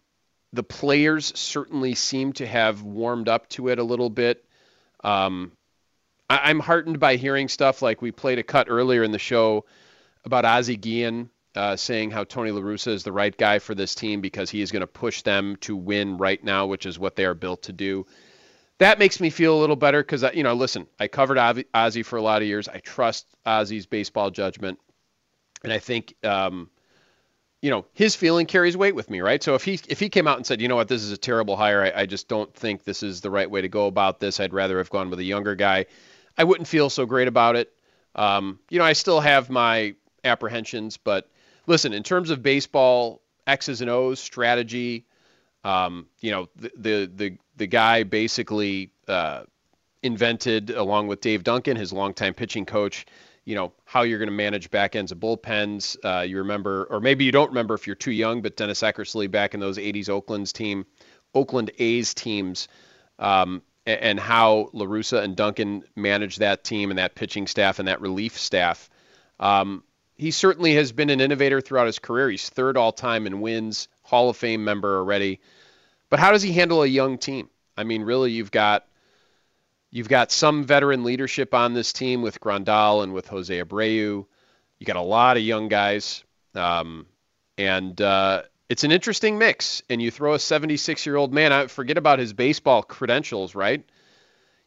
the 0.52 0.62
players 0.62 1.36
certainly 1.36 1.96
seem 1.96 2.32
to 2.34 2.46
have 2.46 2.82
warmed 2.82 3.28
up 3.28 3.48
to 3.50 3.68
it 3.68 3.80
a 3.80 3.84
little 3.84 4.08
bit. 4.08 4.44
Um, 5.02 5.50
I, 6.30 6.42
I'm 6.44 6.60
heartened 6.60 7.00
by 7.00 7.16
hearing 7.16 7.48
stuff 7.48 7.82
like 7.82 8.00
we 8.00 8.12
played 8.12 8.38
a 8.38 8.44
cut 8.44 8.68
earlier 8.70 9.02
in 9.02 9.10
the 9.10 9.18
show 9.18 9.64
about 10.26 10.44
Ozzie 10.44 10.76
Guillen 10.76 11.30
uh, 11.54 11.76
saying 11.76 12.10
how 12.10 12.24
Tony 12.24 12.50
La 12.50 12.60
Russa 12.60 12.88
is 12.88 13.02
the 13.02 13.12
right 13.12 13.34
guy 13.36 13.58
for 13.58 13.74
this 13.74 13.94
team 13.94 14.20
because 14.20 14.50
he 14.50 14.60
is 14.60 14.70
going 14.70 14.82
to 14.82 14.86
push 14.86 15.22
them 15.22 15.56
to 15.62 15.74
win 15.74 16.18
right 16.18 16.42
now, 16.44 16.66
which 16.66 16.84
is 16.84 16.98
what 16.98 17.16
they 17.16 17.24
are 17.24 17.34
built 17.34 17.62
to 17.62 17.72
do. 17.72 18.06
That 18.78 18.98
makes 18.98 19.20
me 19.20 19.30
feel 19.30 19.56
a 19.56 19.60
little 19.60 19.76
better 19.76 20.02
because, 20.02 20.22
you 20.34 20.42
know, 20.42 20.52
listen, 20.52 20.86
I 21.00 21.08
covered 21.08 21.64
Ozzie 21.72 22.02
for 22.02 22.16
a 22.16 22.22
lot 22.22 22.42
of 22.42 22.48
years. 22.48 22.68
I 22.68 22.78
trust 22.80 23.26
Ozzie's 23.46 23.86
baseball 23.86 24.30
judgment. 24.30 24.78
And 25.64 25.72
I 25.72 25.78
think, 25.78 26.14
um, 26.22 26.68
you 27.62 27.70
know, 27.70 27.86
his 27.94 28.14
feeling 28.14 28.44
carries 28.44 28.76
weight 28.76 28.94
with 28.94 29.08
me, 29.08 29.22
right? 29.22 29.42
So 29.42 29.54
if 29.54 29.64
he 29.64 29.80
if 29.88 29.98
he 29.98 30.10
came 30.10 30.28
out 30.28 30.36
and 30.36 30.46
said, 30.46 30.60
you 30.60 30.68
know 30.68 30.76
what, 30.76 30.88
this 30.88 31.02
is 31.02 31.10
a 31.10 31.16
terrible 31.16 31.56
hire, 31.56 31.82
I, 31.82 32.02
I 32.02 32.06
just 32.06 32.28
don't 32.28 32.52
think 32.52 32.84
this 32.84 33.02
is 33.02 33.22
the 33.22 33.30
right 33.30 33.50
way 33.50 33.62
to 33.62 33.68
go 33.68 33.86
about 33.86 34.20
this. 34.20 34.40
I'd 34.40 34.52
rather 34.52 34.76
have 34.76 34.90
gone 34.90 35.08
with 35.08 35.20
a 35.20 35.24
younger 35.24 35.54
guy. 35.54 35.86
I 36.36 36.44
wouldn't 36.44 36.68
feel 36.68 36.90
so 36.90 37.06
great 37.06 37.28
about 37.28 37.56
it. 37.56 37.72
Um, 38.14 38.58
you 38.68 38.78
know, 38.78 38.84
I 38.84 38.92
still 38.92 39.20
have 39.20 39.48
my 39.48 39.94
apprehensions. 40.26 40.96
But 40.96 41.28
listen, 41.66 41.92
in 41.92 42.02
terms 42.02 42.30
of 42.30 42.42
baseball 42.42 43.22
X's 43.46 43.80
and 43.80 43.90
O's 43.90 44.20
strategy, 44.20 45.04
um, 45.64 46.06
you 46.20 46.30
know, 46.30 46.48
the, 46.56 46.70
the 46.76 47.10
the 47.14 47.38
the 47.56 47.66
guy 47.66 48.02
basically 48.02 48.90
uh, 49.08 49.44
invented, 50.02 50.70
along 50.70 51.08
with 51.08 51.20
Dave 51.20 51.44
Duncan, 51.44 51.76
his 51.76 51.92
longtime 51.92 52.34
pitching 52.34 52.66
coach, 52.66 53.06
you 53.44 53.54
know, 53.54 53.72
how 53.84 54.02
you're 54.02 54.18
going 54.18 54.28
to 54.28 54.34
manage 54.34 54.70
back 54.70 54.96
ends 54.96 55.12
of 55.12 55.18
bullpens. 55.18 55.96
Uh, 56.04 56.22
you 56.22 56.38
remember, 56.38 56.84
or 56.90 57.00
maybe 57.00 57.24
you 57.24 57.32
don't 57.32 57.48
remember 57.48 57.74
if 57.74 57.86
you're 57.86 57.96
too 57.96 58.12
young, 58.12 58.42
but 58.42 58.56
Dennis 58.56 58.82
Eckersley 58.82 59.30
back 59.30 59.54
in 59.54 59.60
those 59.60 59.78
80s 59.78 60.08
Oakland's 60.08 60.52
team, 60.52 60.84
Oakland 61.34 61.70
A's 61.78 62.12
teams, 62.12 62.68
um, 63.18 63.62
and, 63.86 64.18
how 64.18 64.68
La 64.72 64.84
Russa 64.84 65.22
and 65.22 65.36
Duncan 65.36 65.84
managed 65.94 66.40
that 66.40 66.64
team 66.64 66.90
and 66.90 66.98
that 66.98 67.14
pitching 67.14 67.46
staff 67.46 67.78
and 67.78 67.86
that 67.86 68.00
relief 68.00 68.36
staff. 68.36 68.90
Um, 69.38 69.84
he 70.16 70.30
certainly 70.30 70.74
has 70.74 70.92
been 70.92 71.10
an 71.10 71.20
innovator 71.20 71.60
throughout 71.60 71.86
his 71.86 71.98
career. 71.98 72.30
He's 72.30 72.48
third 72.48 72.76
all 72.76 72.92
time 72.92 73.26
in 73.26 73.40
wins, 73.40 73.88
Hall 74.02 74.30
of 74.30 74.36
Fame 74.36 74.64
member 74.64 74.96
already. 74.96 75.40
But 76.08 76.20
how 76.20 76.32
does 76.32 76.42
he 76.42 76.52
handle 76.52 76.82
a 76.82 76.86
young 76.86 77.18
team? 77.18 77.50
I 77.76 77.84
mean, 77.84 78.02
really, 78.02 78.32
you've 78.32 78.50
got 78.50 78.86
you've 79.90 80.08
got 80.08 80.32
some 80.32 80.64
veteran 80.64 81.04
leadership 81.04 81.52
on 81.52 81.74
this 81.74 81.92
team 81.92 82.22
with 82.22 82.40
Grandal 82.40 83.02
and 83.02 83.12
with 83.12 83.28
Jose 83.28 83.62
Abreu. 83.62 84.26
You 84.78 84.86
got 84.86 84.96
a 84.96 85.02
lot 85.02 85.36
of 85.36 85.42
young 85.42 85.68
guys, 85.68 86.24
um, 86.54 87.06
and 87.58 88.00
uh, 88.00 88.42
it's 88.68 88.84
an 88.84 88.92
interesting 88.92 89.38
mix. 89.38 89.82
And 89.90 90.00
you 90.00 90.10
throw 90.10 90.34
a 90.34 90.38
76 90.38 91.04
year 91.04 91.16
old 91.16 91.34
man. 91.34 91.52
I 91.52 91.66
forget 91.66 91.98
about 91.98 92.18
his 92.18 92.32
baseball 92.32 92.82
credentials, 92.82 93.54
right? 93.54 93.84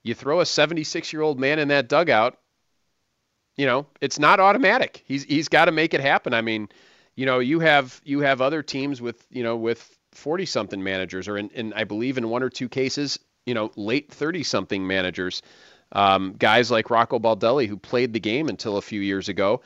You 0.03 0.13
throw 0.13 0.41
a 0.41 0.45
76 0.45 1.11
year 1.11 1.21
old 1.23 1.39
man 1.39 1.57
in 1.57 1.69
that 1.69 1.89
dugout 1.89 2.37
you 3.59 3.65
know, 3.65 3.85
it's 3.99 4.17
not 4.17 4.39
automatic. 4.39 5.03
He's 5.05 5.25
he's 5.25 5.49
got 5.49 5.65
to 5.65 5.73
make 5.73 5.93
it 5.93 5.99
happen. 5.99 6.33
I 6.33 6.39
mean, 6.39 6.69
you 7.15 7.25
know, 7.25 7.39
you 7.39 7.59
have 7.59 7.99
you 8.05 8.21
have 8.21 8.39
other 8.39 8.63
teams 8.63 9.01
with 9.01 9.27
you 9.29 9.43
know 9.43 9.57
with 9.57 9.97
40 10.13 10.45
something 10.45 10.81
managers, 10.81 11.27
or 11.27 11.37
in, 11.37 11.49
in 11.49 11.73
I 11.73 11.83
believe 11.83 12.17
in 12.17 12.29
one 12.29 12.41
or 12.41 12.49
two 12.49 12.69
cases, 12.69 13.19
you 13.45 13.53
know, 13.53 13.69
late 13.75 14.13
30 14.13 14.43
something 14.43 14.87
managers, 14.87 15.41
um, 15.91 16.35
guys 16.39 16.71
like 16.71 16.89
Rocco 16.89 17.19
Baldelli 17.19 17.67
who 17.67 17.75
played 17.75 18.13
the 18.13 18.21
game 18.21 18.47
until 18.47 18.77
a 18.77 18.81
few 18.81 19.01
years 19.01 19.27
ago, 19.27 19.61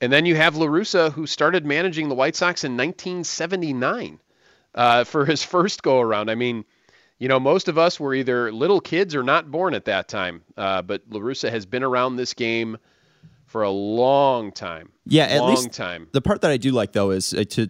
and 0.00 0.10
then 0.10 0.24
you 0.24 0.34
have 0.34 0.56
La 0.56 0.66
Russa 0.66 1.12
who 1.12 1.26
started 1.26 1.66
managing 1.66 2.08
the 2.08 2.14
White 2.14 2.36
Sox 2.36 2.64
in 2.64 2.72
1979 2.72 4.18
uh, 4.74 5.04
for 5.04 5.26
his 5.26 5.42
first 5.42 5.82
go 5.82 6.00
around. 6.00 6.30
I 6.30 6.34
mean. 6.34 6.64
You 7.18 7.28
know, 7.28 7.40
most 7.40 7.68
of 7.68 7.78
us 7.78 7.98
were 7.98 8.12
either 8.12 8.52
little 8.52 8.78
kids 8.78 9.14
or 9.14 9.22
not 9.22 9.50
born 9.50 9.72
at 9.72 9.86
that 9.86 10.06
time. 10.06 10.42
Uh, 10.54 10.82
but 10.82 11.00
La 11.08 11.18
Russa 11.18 11.48
has 11.48 11.64
been 11.64 11.82
around 11.82 12.16
this 12.16 12.34
game 12.34 12.76
for 13.46 13.62
a 13.62 13.70
long 13.70 14.52
time. 14.52 14.90
Yeah, 15.06 15.24
at 15.24 15.40
long 15.40 15.50
least 15.50 15.72
time. 15.72 16.08
The 16.12 16.20
part 16.20 16.40
that 16.42 16.50
I 16.50 16.56
do 16.56 16.72
like 16.72 16.92
though 16.92 17.10
is 17.10 17.32
uh, 17.32 17.44
to 17.50 17.68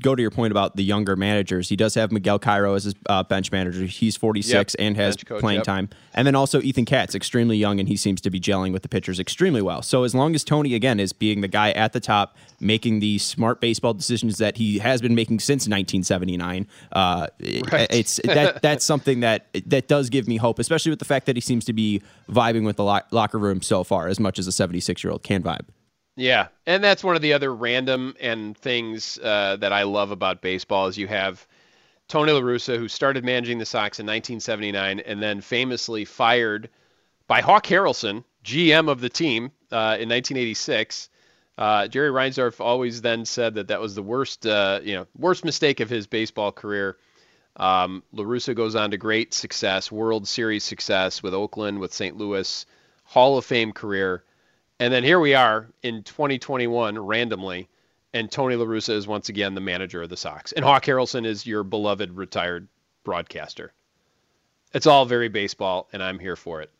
go 0.00 0.14
to 0.14 0.22
your 0.22 0.30
point 0.30 0.50
about 0.50 0.76
the 0.76 0.82
younger 0.82 1.16
managers, 1.16 1.68
he 1.68 1.76
does 1.76 1.94
have 1.94 2.10
Miguel 2.10 2.38
Cairo 2.38 2.74
as 2.74 2.84
his 2.84 2.94
uh, 3.08 3.22
bench 3.22 3.52
manager. 3.52 3.84
He's 3.84 4.16
46 4.16 4.52
yep. 4.52 4.86
and 4.86 4.96
has 4.96 5.16
coach, 5.16 5.40
playing 5.40 5.58
yep. 5.58 5.66
time. 5.66 5.88
And 6.14 6.26
then 6.26 6.34
also 6.34 6.60
Ethan 6.62 6.84
Katz, 6.84 7.14
extremely 7.14 7.56
young, 7.56 7.80
and 7.80 7.88
he 7.88 7.96
seems 7.96 8.20
to 8.22 8.30
be 8.30 8.40
gelling 8.40 8.72
with 8.72 8.82
the 8.82 8.88
pitchers 8.88 9.20
extremely 9.20 9.60
well. 9.60 9.82
So 9.82 10.04
as 10.04 10.14
long 10.14 10.34
as 10.34 10.44
Tony, 10.44 10.74
again, 10.74 11.00
is 11.00 11.12
being 11.12 11.40
the 11.42 11.48
guy 11.48 11.72
at 11.72 11.92
the 11.92 12.00
top, 12.00 12.36
making 12.60 13.00
the 13.00 13.18
smart 13.18 13.60
baseball 13.60 13.94
decisions 13.94 14.38
that 14.38 14.56
he 14.56 14.78
has 14.78 15.02
been 15.02 15.14
making 15.14 15.40
since 15.40 15.62
1979, 15.62 16.66
uh, 16.92 17.26
right. 17.70 17.86
it's 17.90 18.20
that 18.24 18.62
that's 18.62 18.84
something 18.84 19.20
that 19.20 19.46
that 19.66 19.88
does 19.88 20.08
give 20.08 20.26
me 20.26 20.36
hope, 20.36 20.58
especially 20.58 20.90
with 20.90 20.98
the 20.98 21.04
fact 21.04 21.26
that 21.26 21.36
he 21.36 21.40
seems 21.40 21.64
to 21.66 21.72
be 21.72 22.00
vibing 22.28 22.64
with 22.64 22.76
the 22.76 22.84
lo- 22.84 23.00
locker 23.10 23.38
room 23.38 23.60
so 23.60 23.84
far 23.84 24.08
as 24.08 24.18
much 24.18 24.38
as 24.38 24.46
a 24.46 24.52
76 24.52 25.04
year 25.04 25.10
old 25.10 25.22
can 25.22 25.42
vibe. 25.42 25.66
Yeah, 26.16 26.48
and 26.66 26.82
that's 26.82 27.02
one 27.02 27.16
of 27.16 27.22
the 27.22 27.32
other 27.32 27.52
random 27.54 28.14
and 28.20 28.56
things 28.56 29.18
uh, 29.18 29.56
that 29.56 29.72
I 29.72 29.82
love 29.82 30.12
about 30.12 30.42
baseball 30.42 30.86
is 30.86 30.96
you 30.96 31.08
have 31.08 31.46
Tony 32.06 32.30
La 32.30 32.40
Russa, 32.40 32.76
who 32.78 32.86
started 32.86 33.24
managing 33.24 33.58
the 33.58 33.66
Sox 33.66 33.98
in 33.98 34.06
1979 34.06 35.00
and 35.00 35.20
then 35.22 35.40
famously 35.40 36.04
fired 36.04 36.68
by 37.26 37.40
Hawk 37.40 37.66
Harrelson, 37.66 38.22
GM 38.44 38.88
of 38.88 39.00
the 39.00 39.08
team, 39.08 39.50
uh, 39.72 39.98
in 39.98 40.08
1986. 40.08 41.08
Uh, 41.56 41.88
Jerry 41.88 42.10
Reinsdorf 42.10 42.60
always 42.60 43.00
then 43.00 43.24
said 43.24 43.54
that 43.54 43.68
that 43.68 43.80
was 43.80 43.94
the 43.94 44.02
worst, 44.02 44.46
uh, 44.46 44.80
you 44.84 44.94
know, 44.94 45.06
worst 45.16 45.44
mistake 45.44 45.80
of 45.80 45.88
his 45.88 46.06
baseball 46.06 46.52
career. 46.52 46.96
Um, 47.56 48.02
La 48.12 48.24
Russa 48.24 48.54
goes 48.54 48.74
on 48.76 48.90
to 48.90 48.96
great 48.98 49.32
success, 49.32 49.90
World 49.90 50.28
Series 50.28 50.64
success 50.64 51.22
with 51.22 51.34
Oakland, 51.34 51.80
with 51.80 51.92
St. 51.92 52.16
Louis, 52.16 52.66
Hall 53.04 53.38
of 53.38 53.44
Fame 53.44 53.72
career. 53.72 54.24
And 54.80 54.92
then 54.92 55.04
here 55.04 55.20
we 55.20 55.34
are 55.34 55.68
in 55.82 56.02
2021 56.02 56.98
randomly, 56.98 57.68
and 58.12 58.30
Tony 58.30 58.56
La 58.56 58.64
Russa 58.64 58.94
is 58.94 59.06
once 59.06 59.28
again 59.28 59.54
the 59.54 59.60
manager 59.60 60.02
of 60.02 60.08
the 60.08 60.16
Sox. 60.16 60.52
And 60.52 60.64
Hawk 60.64 60.84
Harrelson 60.84 61.24
is 61.24 61.46
your 61.46 61.62
beloved 61.62 62.16
retired 62.16 62.66
broadcaster. 63.04 63.72
It's 64.72 64.86
all 64.88 65.04
very 65.04 65.28
baseball, 65.28 65.88
and 65.92 66.02
I'm 66.02 66.18
here 66.18 66.34
for 66.34 66.60
it. 66.60 66.70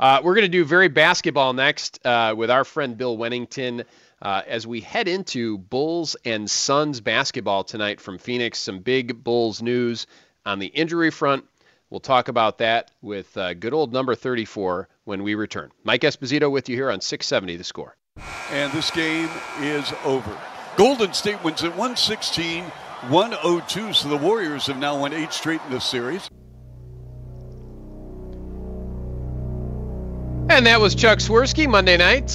Uh, 0.00 0.20
we're 0.24 0.34
going 0.34 0.46
to 0.46 0.48
do 0.48 0.64
very 0.64 0.88
basketball 0.88 1.52
next 1.52 2.04
uh, 2.06 2.34
with 2.36 2.50
our 2.50 2.64
friend 2.64 2.96
Bill 2.96 3.16
Wennington 3.18 3.84
uh, 4.22 4.42
as 4.46 4.66
we 4.66 4.80
head 4.80 5.06
into 5.06 5.58
Bulls 5.58 6.16
and 6.24 6.50
Suns 6.50 7.00
basketball 7.00 7.64
tonight 7.64 8.00
from 8.00 8.16
Phoenix. 8.16 8.58
Some 8.58 8.78
big 8.78 9.22
Bulls 9.22 9.60
news 9.60 10.06
on 10.46 10.58
the 10.58 10.66
injury 10.66 11.10
front. 11.10 11.44
We'll 11.92 12.00
talk 12.00 12.28
about 12.28 12.56
that 12.56 12.90
with 13.02 13.36
uh, 13.36 13.52
good 13.52 13.74
old 13.74 13.92
number 13.92 14.14
34 14.14 14.88
when 15.04 15.22
we 15.22 15.34
return. 15.34 15.70
Mike 15.84 16.00
Esposito 16.00 16.50
with 16.50 16.70
you 16.70 16.74
here 16.74 16.90
on 16.90 17.02
670 17.02 17.58
The 17.58 17.64
Score. 17.64 17.94
And 18.50 18.72
this 18.72 18.90
game 18.90 19.28
is 19.60 19.92
over. 20.02 20.34
Golden 20.78 21.12
State 21.12 21.44
wins 21.44 21.62
at 21.62 21.68
116 21.72 22.64
102. 22.64 23.92
So 23.92 24.08
the 24.08 24.16
Warriors 24.16 24.68
have 24.68 24.78
now 24.78 24.98
won 24.98 25.12
eight 25.12 25.34
straight 25.34 25.60
in 25.66 25.70
this 25.70 25.84
series. 25.84 26.30
And 30.48 30.64
that 30.64 30.80
was 30.80 30.94
Chuck 30.94 31.18
Swirsky 31.18 31.68
Monday 31.68 31.98
night 31.98 32.32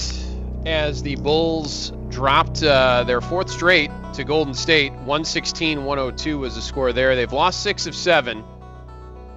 as 0.68 1.02
the 1.02 1.16
Bulls 1.16 1.94
dropped 2.10 2.62
uh, 2.62 3.06
their 3.06 3.22
fourth 3.22 3.50
straight 3.50 3.90
to 4.14 4.24
Golden 4.24 4.54
State. 4.54 4.92
116 4.92 5.84
102 5.84 6.38
was 6.38 6.54
the 6.54 6.62
score 6.62 6.94
there. 6.94 7.16
They've 7.16 7.34
lost 7.34 7.64
six 7.64 7.88
of 7.88 7.96
seven. 7.96 8.44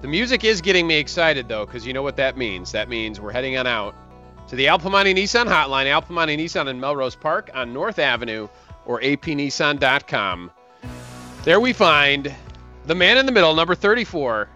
The 0.01 0.07
music 0.07 0.43
is 0.43 0.61
getting 0.61 0.87
me 0.87 0.97
excited 0.97 1.47
though, 1.47 1.65
because 1.65 1.85
you 1.85 1.93
know 1.93 2.01
what 2.01 2.15
that 2.15 2.35
means. 2.35 2.71
That 2.71 2.89
means 2.89 3.21
we're 3.21 3.31
heading 3.31 3.57
on 3.57 3.67
out 3.67 3.95
to 4.47 4.55
the 4.55 4.67
Al 4.67 4.79
Piemonte 4.79 5.15
Nissan 5.15 5.45
hotline, 5.45 5.85
Al 5.85 6.01
Piemonte 6.01 6.37
Nissan 6.37 6.67
in 6.67 6.79
Melrose 6.79 7.15
Park 7.15 7.51
on 7.53 7.71
North 7.71 7.99
Avenue 7.99 8.47
or 8.85 8.99
apnissan.com. 9.01 10.51
There 11.43 11.59
we 11.59 11.71
find 11.71 12.33
the 12.87 12.95
man 12.95 13.17
in 13.19 13.27
the 13.27 13.31
middle, 13.31 13.53
number 13.53 13.75
34. 13.75 14.49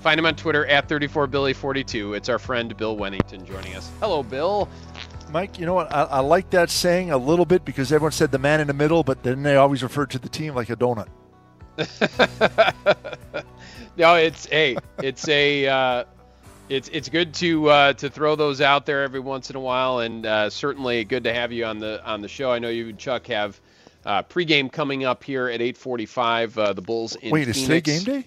Find 0.00 0.20
him 0.20 0.26
on 0.26 0.36
Twitter 0.36 0.64
at 0.66 0.88
34Billy42. 0.88 2.16
It's 2.16 2.28
our 2.28 2.38
friend 2.38 2.76
Bill 2.76 2.96
Wennington 2.96 3.44
joining 3.44 3.74
us. 3.74 3.90
Hello, 3.98 4.22
Bill. 4.22 4.68
Mike, 5.32 5.58
you 5.58 5.66
know 5.66 5.74
what? 5.74 5.92
I, 5.92 6.04
I 6.04 6.20
like 6.20 6.50
that 6.50 6.70
saying 6.70 7.10
a 7.10 7.18
little 7.18 7.44
bit 7.44 7.64
because 7.64 7.90
everyone 7.90 8.12
said 8.12 8.30
the 8.30 8.38
man 8.38 8.60
in 8.60 8.68
the 8.68 8.72
middle, 8.72 9.02
but 9.02 9.24
then 9.24 9.42
they 9.42 9.56
always 9.56 9.82
referred 9.82 10.10
to 10.10 10.20
the 10.20 10.28
team 10.28 10.54
like 10.54 10.70
a 10.70 10.76
donut. 10.76 11.08
no, 13.96 14.14
it's 14.16 14.46
hey, 14.46 14.76
it's 15.02 15.26
a 15.28 15.66
uh, 15.66 16.04
it's 16.68 16.88
it's 16.92 17.08
good 17.08 17.34
to 17.34 17.68
uh, 17.68 17.92
to 17.94 18.10
throw 18.10 18.36
those 18.36 18.60
out 18.60 18.86
there 18.86 19.02
every 19.02 19.20
once 19.20 19.50
in 19.50 19.56
a 19.56 19.60
while, 19.60 20.00
and 20.00 20.26
uh, 20.26 20.50
certainly 20.50 21.04
good 21.04 21.24
to 21.24 21.32
have 21.32 21.52
you 21.52 21.64
on 21.64 21.78
the 21.78 22.04
on 22.04 22.20
the 22.20 22.28
show. 22.28 22.52
I 22.52 22.58
know 22.58 22.68
you 22.68 22.88
and 22.88 22.98
Chuck 22.98 23.26
have 23.28 23.60
uh, 24.04 24.22
pregame 24.22 24.70
coming 24.70 25.04
up 25.04 25.24
here 25.24 25.48
at 25.48 25.60
8:45. 25.60 26.58
Uh, 26.58 26.72
the 26.72 26.82
Bulls 26.82 27.16
in 27.16 27.30
Wait, 27.30 27.44
Phoenix. 27.44 27.58
is 27.58 27.64
today 27.64 27.80
game 27.80 28.02
day? 28.04 28.26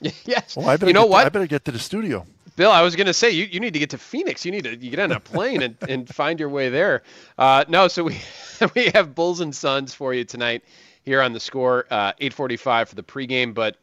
yes. 0.24 0.56
Well, 0.56 0.68
I 0.68 0.76
better 0.76 0.88
you 0.88 0.94
know 0.94 1.06
what? 1.06 1.20
To, 1.20 1.26
I 1.26 1.28
better 1.28 1.46
get 1.46 1.64
to 1.66 1.72
the 1.72 1.78
studio. 1.78 2.26
Bill, 2.56 2.70
I 2.70 2.82
was 2.82 2.96
going 2.96 3.06
to 3.06 3.14
say 3.14 3.30
you, 3.30 3.44
you 3.44 3.60
need 3.60 3.72
to 3.72 3.78
get 3.78 3.90
to 3.90 3.98
Phoenix. 3.98 4.44
You 4.44 4.52
need 4.52 4.64
to 4.64 4.76
you 4.76 4.90
get 4.90 4.98
on 4.98 5.12
a 5.12 5.20
plane 5.20 5.62
and, 5.62 5.76
and 5.88 6.08
find 6.08 6.40
your 6.40 6.48
way 6.48 6.68
there. 6.68 7.02
Uh, 7.38 7.64
no, 7.68 7.88
so 7.88 8.04
we 8.04 8.20
we 8.74 8.90
have 8.94 9.14
Bulls 9.14 9.40
and 9.40 9.54
Suns 9.54 9.94
for 9.94 10.12
you 10.12 10.24
tonight 10.24 10.64
here 11.02 11.22
on 11.22 11.32
the 11.32 11.40
score, 11.40 11.86
uh, 11.90 12.12
8:45 12.20 12.88
for 12.88 12.94
the 12.94 13.02
pregame. 13.02 13.54
But 13.54 13.76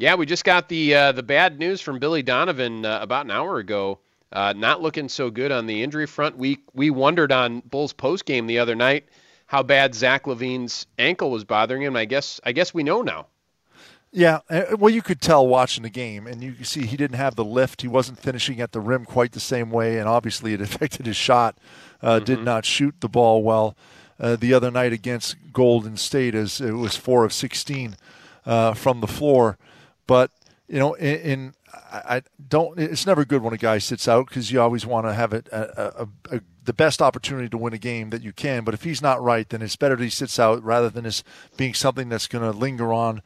yeah, 0.00 0.14
we 0.14 0.24
just 0.24 0.44
got 0.44 0.68
the 0.68 0.94
uh, 0.94 1.12
the 1.12 1.22
bad 1.22 1.58
news 1.58 1.82
from 1.82 1.98
Billy 1.98 2.22
Donovan 2.22 2.86
uh, 2.86 3.00
about 3.02 3.26
an 3.26 3.30
hour 3.30 3.58
ago. 3.58 3.98
Uh, 4.32 4.54
not 4.56 4.80
looking 4.80 5.08
so 5.08 5.28
good 5.30 5.52
on 5.52 5.66
the 5.66 5.82
injury 5.82 6.06
front. 6.06 6.38
We 6.38 6.60
we 6.72 6.88
wondered 6.88 7.30
on 7.32 7.60
Bulls 7.60 7.92
post 7.92 8.24
game 8.24 8.46
the 8.46 8.58
other 8.58 8.74
night 8.74 9.04
how 9.46 9.62
bad 9.62 9.94
Zach 9.94 10.24
LaVine's 10.24 10.86
ankle 10.98 11.30
was 11.30 11.44
bothering 11.44 11.82
him. 11.82 11.96
I 11.96 12.06
guess 12.06 12.40
I 12.44 12.52
guess 12.52 12.72
we 12.72 12.82
know 12.82 13.02
now. 13.02 13.26
Yeah, 14.10 14.40
uh, 14.48 14.76
well, 14.78 14.92
you 14.92 15.02
could 15.02 15.20
tell 15.20 15.46
watching 15.46 15.82
the 15.82 15.90
game, 15.90 16.26
and 16.26 16.42
you 16.42 16.64
see 16.64 16.86
he 16.86 16.96
didn't 16.96 17.18
have 17.18 17.36
the 17.36 17.44
lift. 17.44 17.82
He 17.82 17.88
wasn't 17.88 18.18
finishing 18.18 18.60
at 18.60 18.72
the 18.72 18.80
rim 18.80 19.04
quite 19.04 19.32
the 19.32 19.40
same 19.40 19.70
way, 19.70 19.98
and 19.98 20.08
obviously 20.08 20.54
it 20.54 20.60
affected 20.62 21.06
his 21.06 21.16
shot. 21.16 21.58
Uh, 22.02 22.16
Mm-hmm. 22.16 22.24
Did 22.24 22.42
not 22.42 22.64
shoot 22.64 22.94
the 23.00 23.08
ball 23.10 23.42
well 23.42 23.76
uh, 24.18 24.36
the 24.36 24.54
other 24.54 24.70
night 24.70 24.94
against 24.94 25.36
Golden 25.52 25.98
State, 25.98 26.34
as 26.34 26.58
it 26.58 26.72
was 26.72 26.96
four 26.96 27.24
of 27.24 27.34
sixteen 27.34 27.96
uh, 28.46 28.72
from 28.72 29.00
the 29.02 29.06
floor. 29.06 29.58
But 30.10 30.32
you 30.66 30.80
know, 30.80 30.94
in, 30.94 31.20
in 31.20 31.54
I, 31.72 32.22
don't. 32.48 32.76
It's 32.80 33.06
never 33.06 33.24
good 33.24 33.44
when 33.44 33.54
a 33.54 33.56
guy 33.56 33.78
sits 33.78 34.08
out 34.08 34.26
because 34.26 34.50
you 34.50 34.60
always 34.60 34.84
want 34.84 35.06
to 35.06 35.12
have 35.12 35.32
it 35.32 35.46
a, 35.52 36.02
a, 36.02 36.08
a, 36.32 36.40
the 36.64 36.72
best 36.72 37.00
opportunity 37.00 37.48
to 37.48 37.56
win 37.56 37.74
a 37.74 37.78
game 37.78 38.10
that 38.10 38.20
you 38.20 38.32
can. 38.32 38.64
But 38.64 38.74
if 38.74 38.82
he's 38.82 39.00
not 39.00 39.22
right, 39.22 39.48
then 39.48 39.62
it's 39.62 39.76
better 39.76 39.94
that 39.94 40.02
he 40.02 40.10
sits 40.10 40.40
out 40.40 40.64
rather 40.64 40.90
than 40.90 41.04
this 41.04 41.22
being 41.56 41.74
something 41.74 42.08
that's 42.08 42.26
going 42.26 42.42
to 42.42 42.50
linger 42.58 42.92
on 42.92 43.22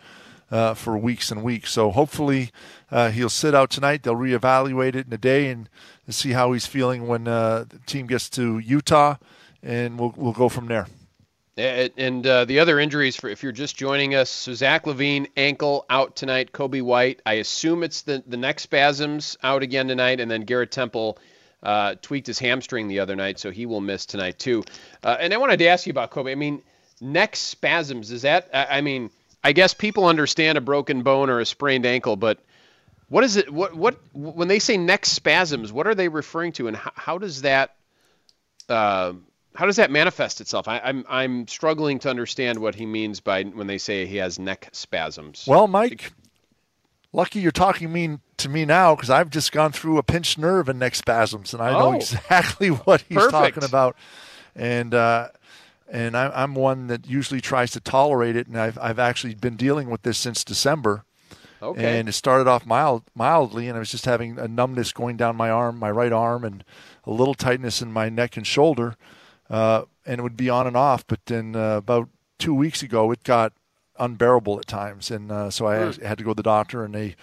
uh, 0.50 0.74
for 0.74 0.98
weeks 0.98 1.30
and 1.30 1.42
weeks. 1.42 1.72
So 1.72 1.90
hopefully 1.90 2.50
uh, 2.90 3.10
he'll 3.12 3.30
sit 3.30 3.54
out 3.54 3.70
tonight. 3.70 4.02
They'll 4.02 4.14
reevaluate 4.14 4.94
it 4.94 5.06
in 5.06 5.12
a 5.14 5.16
day 5.16 5.48
and 5.48 5.70
see 6.10 6.32
how 6.32 6.52
he's 6.52 6.66
feeling 6.66 7.06
when 7.06 7.26
uh, 7.26 7.64
the 7.66 7.78
team 7.86 8.06
gets 8.06 8.28
to 8.30 8.58
Utah, 8.58 9.16
and 9.62 9.98
we'll 9.98 10.12
we'll 10.18 10.34
go 10.34 10.50
from 10.50 10.66
there. 10.66 10.86
And, 11.56 12.26
uh, 12.26 12.46
the 12.46 12.58
other 12.58 12.80
injuries 12.80 13.14
for 13.14 13.28
if 13.28 13.44
you're 13.44 13.52
just 13.52 13.76
joining 13.76 14.14
us, 14.14 14.28
so 14.28 14.54
Zach 14.54 14.86
LaVine 14.86 15.28
ankle 15.36 15.86
out 15.88 16.16
tonight. 16.16 16.50
Coby 16.52 16.82
White, 16.82 17.22
I 17.24 17.34
assume 17.34 17.84
it's 17.84 18.02
the 18.02 18.24
the 18.26 18.36
neck 18.36 18.58
spasms 18.58 19.36
out 19.42 19.62
again 19.62 19.86
tonight, 19.86 20.20
and 20.20 20.30
then 20.30 20.42
Garrett 20.42 20.70
Temple. 20.70 21.18
Uh, 21.62 21.94
tweaked 22.02 22.26
his 22.26 22.38
hamstring 22.38 22.88
the 22.88 23.00
other 23.00 23.16
night, 23.16 23.38
so 23.38 23.50
he 23.50 23.64
will 23.64 23.80
miss 23.80 24.04
tonight 24.04 24.38
too. 24.38 24.62
Uh, 25.02 25.16
and 25.18 25.32
I 25.32 25.38
wanted 25.38 25.60
to 25.60 25.66
ask 25.68 25.86
you 25.86 25.92
about 25.92 26.10
Coby. 26.10 26.30
I 26.30 26.34
mean, 26.34 26.62
neck 27.00 27.36
spasms 27.36 28.10
is 28.10 28.20
that? 28.20 28.50
I, 28.52 28.66
I 28.66 28.80
mean, 28.82 29.08
I 29.42 29.52
guess 29.52 29.72
people 29.72 30.04
understand 30.04 30.58
a 30.58 30.60
broken 30.60 31.02
bone 31.02 31.30
or 31.30 31.40
a 31.40 31.46
sprained 31.46 31.86
ankle, 31.86 32.16
but 32.16 32.38
what 33.08 33.24
is 33.24 33.36
it? 33.36 33.50
What 33.50 33.74
what 33.74 33.96
when 34.12 34.48
they 34.48 34.58
say 34.58 34.76
neck 34.76 35.06
spasms, 35.06 35.72
what 35.72 35.86
are 35.86 35.94
they 35.94 36.08
referring 36.08 36.52
to, 36.52 36.68
and 36.68 36.76
how, 36.76 36.92
how 36.94 37.18
does 37.18 37.42
that 37.42 37.74
uh, 38.68 39.14
how 39.54 39.66
does 39.66 39.76
that 39.76 39.90
manifest 39.90 40.40
itself? 40.40 40.66
I, 40.68 40.78
I'm 40.80 41.04
I'm 41.08 41.46
struggling 41.48 41.98
to 42.00 42.10
understand 42.10 42.58
what 42.58 42.74
he 42.74 42.86
means 42.86 43.20
by 43.20 43.42
when 43.44 43.66
they 43.66 43.78
say 43.78 44.06
he 44.06 44.16
has 44.16 44.38
neck 44.38 44.68
spasms. 44.72 45.44
Well, 45.46 45.66
Mike, 45.68 46.12
lucky 47.12 47.40
you're 47.40 47.52
talking 47.52 47.92
mean 47.92 48.20
to 48.38 48.48
me 48.48 48.64
now 48.64 48.94
because 48.94 49.10
I've 49.10 49.30
just 49.30 49.52
gone 49.52 49.72
through 49.72 49.98
a 49.98 50.02
pinched 50.02 50.38
nerve 50.38 50.68
and 50.68 50.78
neck 50.78 50.94
spasms, 50.94 51.52
and 51.54 51.62
I 51.62 51.70
know 51.72 51.88
Oh. 51.88 51.92
exactly 51.92 52.68
what 52.84 53.02
he's 53.08 53.16
Perfect. 53.18 53.32
talking 53.32 53.64
about. 53.64 53.96
And 54.56 54.94
uh, 54.94 55.28
and 55.90 56.16
I, 56.16 56.30
I'm 56.42 56.54
one 56.54 56.86
that 56.88 57.06
usually 57.08 57.40
tries 57.40 57.70
to 57.72 57.80
tolerate 57.80 58.36
it, 58.36 58.46
and 58.46 58.58
I've 58.58 58.78
I've 58.78 58.98
actually 58.98 59.34
been 59.34 59.56
dealing 59.56 59.90
with 59.90 60.02
this 60.02 60.18
since 60.18 60.44
December. 60.44 61.04
Okay. 61.62 61.98
And 61.98 62.10
it 62.10 62.12
started 62.12 62.46
off 62.46 62.66
mild, 62.66 63.04
mildly, 63.14 63.68
and 63.68 63.76
I 63.76 63.78
was 63.78 63.90
just 63.90 64.04
having 64.04 64.38
a 64.38 64.46
numbness 64.46 64.92
going 64.92 65.16
down 65.16 65.34
my 65.34 65.48
arm, 65.48 65.78
my 65.78 65.90
right 65.90 66.12
arm, 66.12 66.44
and 66.44 66.62
a 67.06 67.10
little 67.10 67.32
tightness 67.32 67.80
in 67.80 67.90
my 67.90 68.10
neck 68.10 68.36
and 68.36 68.46
shoulder. 68.46 68.96
Uh, 69.54 69.80
and 70.06 70.18
it 70.18 70.22
would 70.22 70.36
be 70.36 70.50
on 70.50 70.66
and 70.66 70.76
off. 70.76 71.02
But 71.06 71.20
then 71.26 71.54
uh, 71.56 71.76
about 71.76 72.08
two 72.38 72.54
weeks 72.54 72.82
ago, 72.82 73.12
it 73.12 73.22
got 73.24 73.52
unbearable 73.98 74.58
at 74.58 74.66
times, 74.66 75.10
and 75.10 75.30
uh, 75.30 75.50
so 75.50 75.66
I 75.66 75.76
Hmm. 75.92 76.04
had 76.04 76.18
to 76.18 76.24
go 76.24 76.30
to 76.30 76.42
the 76.42 76.42
doctor, 76.56 76.84
and 76.84 76.92
they 76.94 77.14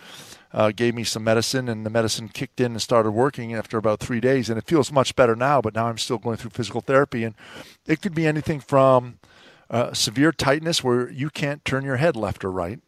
uh, 0.53 0.71
gave 0.71 0.95
me 0.95 1.03
some 1.03 1.23
medicine, 1.23 1.67
and 1.71 1.85
the 1.85 1.89
medicine 1.89 2.29
kicked 2.29 2.59
in 2.61 2.71
and 2.71 2.81
started 2.81 3.11
working 3.11 3.53
after 3.53 3.77
about 3.77 3.99
three 3.99 4.21
days, 4.21 4.49
and 4.49 4.57
it 4.57 4.65
feels 4.65 4.91
much 4.91 5.15
better 5.15 5.35
now. 5.35 5.61
But 5.61 5.75
now 5.75 5.87
I'm 5.87 5.97
still 5.97 6.17
going 6.17 6.37
through 6.37 6.51
physical 6.51 6.81
therapy, 6.81 7.25
and 7.25 7.35
it 7.85 8.01
could 8.01 8.15
be 8.15 8.25
anything 8.25 8.61
from 8.61 9.19
uh, 9.69 9.93
severe 9.93 10.31
tightness 10.31 10.83
where 10.83 11.09
you 11.11 11.29
can't 11.29 11.63
turn 11.65 11.83
your 11.83 11.97
head 11.97 12.15
left 12.15 12.43
or 12.45 12.51
right 12.51 12.79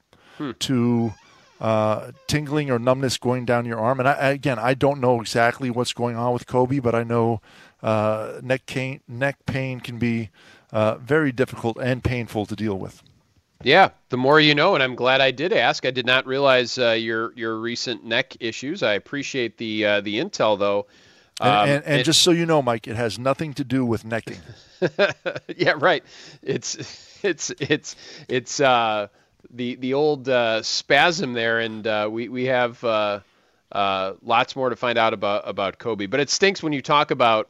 to 0.60 1.14
uh, 1.62 2.12
tingling 2.28 2.72
or 2.72 2.80
numbness 2.80 3.18
going 3.18 3.46
down 3.46 3.66
your 3.66 3.80
arm. 3.80 4.00
And 4.00 4.08
I, 4.10 4.32
again, 4.32 4.60
I 4.60 4.74
don't 4.74 5.00
know 5.00 5.22
exactly 5.22 5.70
what's 5.70 5.94
going 5.94 6.16
on 6.18 6.34
with 6.34 6.46
Coby, 6.48 6.82
but 6.82 6.94
I 6.96 7.04
know 7.04 7.40
uh, 7.84 8.40
neck 8.42 8.66
pain, 8.66 9.02
neck 9.08 9.38
pain 9.46 9.80
can 9.80 10.00
be 10.00 10.30
uh, 10.72 10.96
very 10.96 11.32
difficult 11.32 11.78
and 11.78 12.04
painful 12.04 12.46
to 12.48 12.56
deal 12.56 12.80
with. 12.80 13.04
Yeah, 13.64 13.90
the 14.10 14.18
more 14.18 14.40
you 14.40 14.56
know, 14.56 14.74
and 14.74 14.84
I'm 14.84 14.96
glad 14.96 15.22
I 15.22 15.32
did 15.32 15.54
ask. 15.54 15.86
I 15.86 15.92
did 15.92 16.06
not 16.06 16.26
realize 16.26 16.78
uh, 16.78 16.92
your 16.92 17.32
your 17.36 17.58
recent 17.58 18.04
neck 18.04 18.36
issues. 18.40 18.84
I 18.84 18.94
appreciate 18.94 19.58
the 19.58 19.86
uh, 19.86 20.02
the 20.02 20.20
intel, 20.20 20.58
though. 20.58 20.88
And, 21.42 21.50
Um, 21.50 21.70
and, 21.70 21.84
and 21.86 22.02
it- 22.02 22.04
just 22.04 22.22
so 22.22 22.32
you 22.32 22.46
know, 22.46 22.62
Mike, 22.62 22.88
it 22.88 22.96
has 22.96 23.18
nothing 23.20 23.54
to 23.56 23.64
do 23.64 23.86
with 23.86 24.04
necking. 24.06 24.40
yeah, 25.58 25.74
right. 25.78 26.04
It's 26.42 26.76
it's 27.24 27.52
it's 27.60 27.96
it's 28.28 28.60
uh, 28.60 29.08
the 29.50 29.76
the 29.76 29.94
old 29.94 30.28
uh, 30.30 30.62
spasm 30.62 31.34
there, 31.34 31.60
and 31.60 31.86
uh, 31.88 32.10
we 32.12 32.28
we 32.30 32.46
have 32.46 32.84
uh, 32.84 33.20
uh, 33.72 34.14
lots 34.22 34.56
more 34.56 34.70
to 34.70 34.76
find 34.76 34.98
out 34.98 35.14
about 35.14 35.48
about 35.48 35.80
Coby. 35.80 36.10
But 36.10 36.20
it 36.20 36.30
stinks 36.30 36.62
when 36.62 36.74
you 36.74 36.82
talk 36.82 37.12
about 37.12 37.50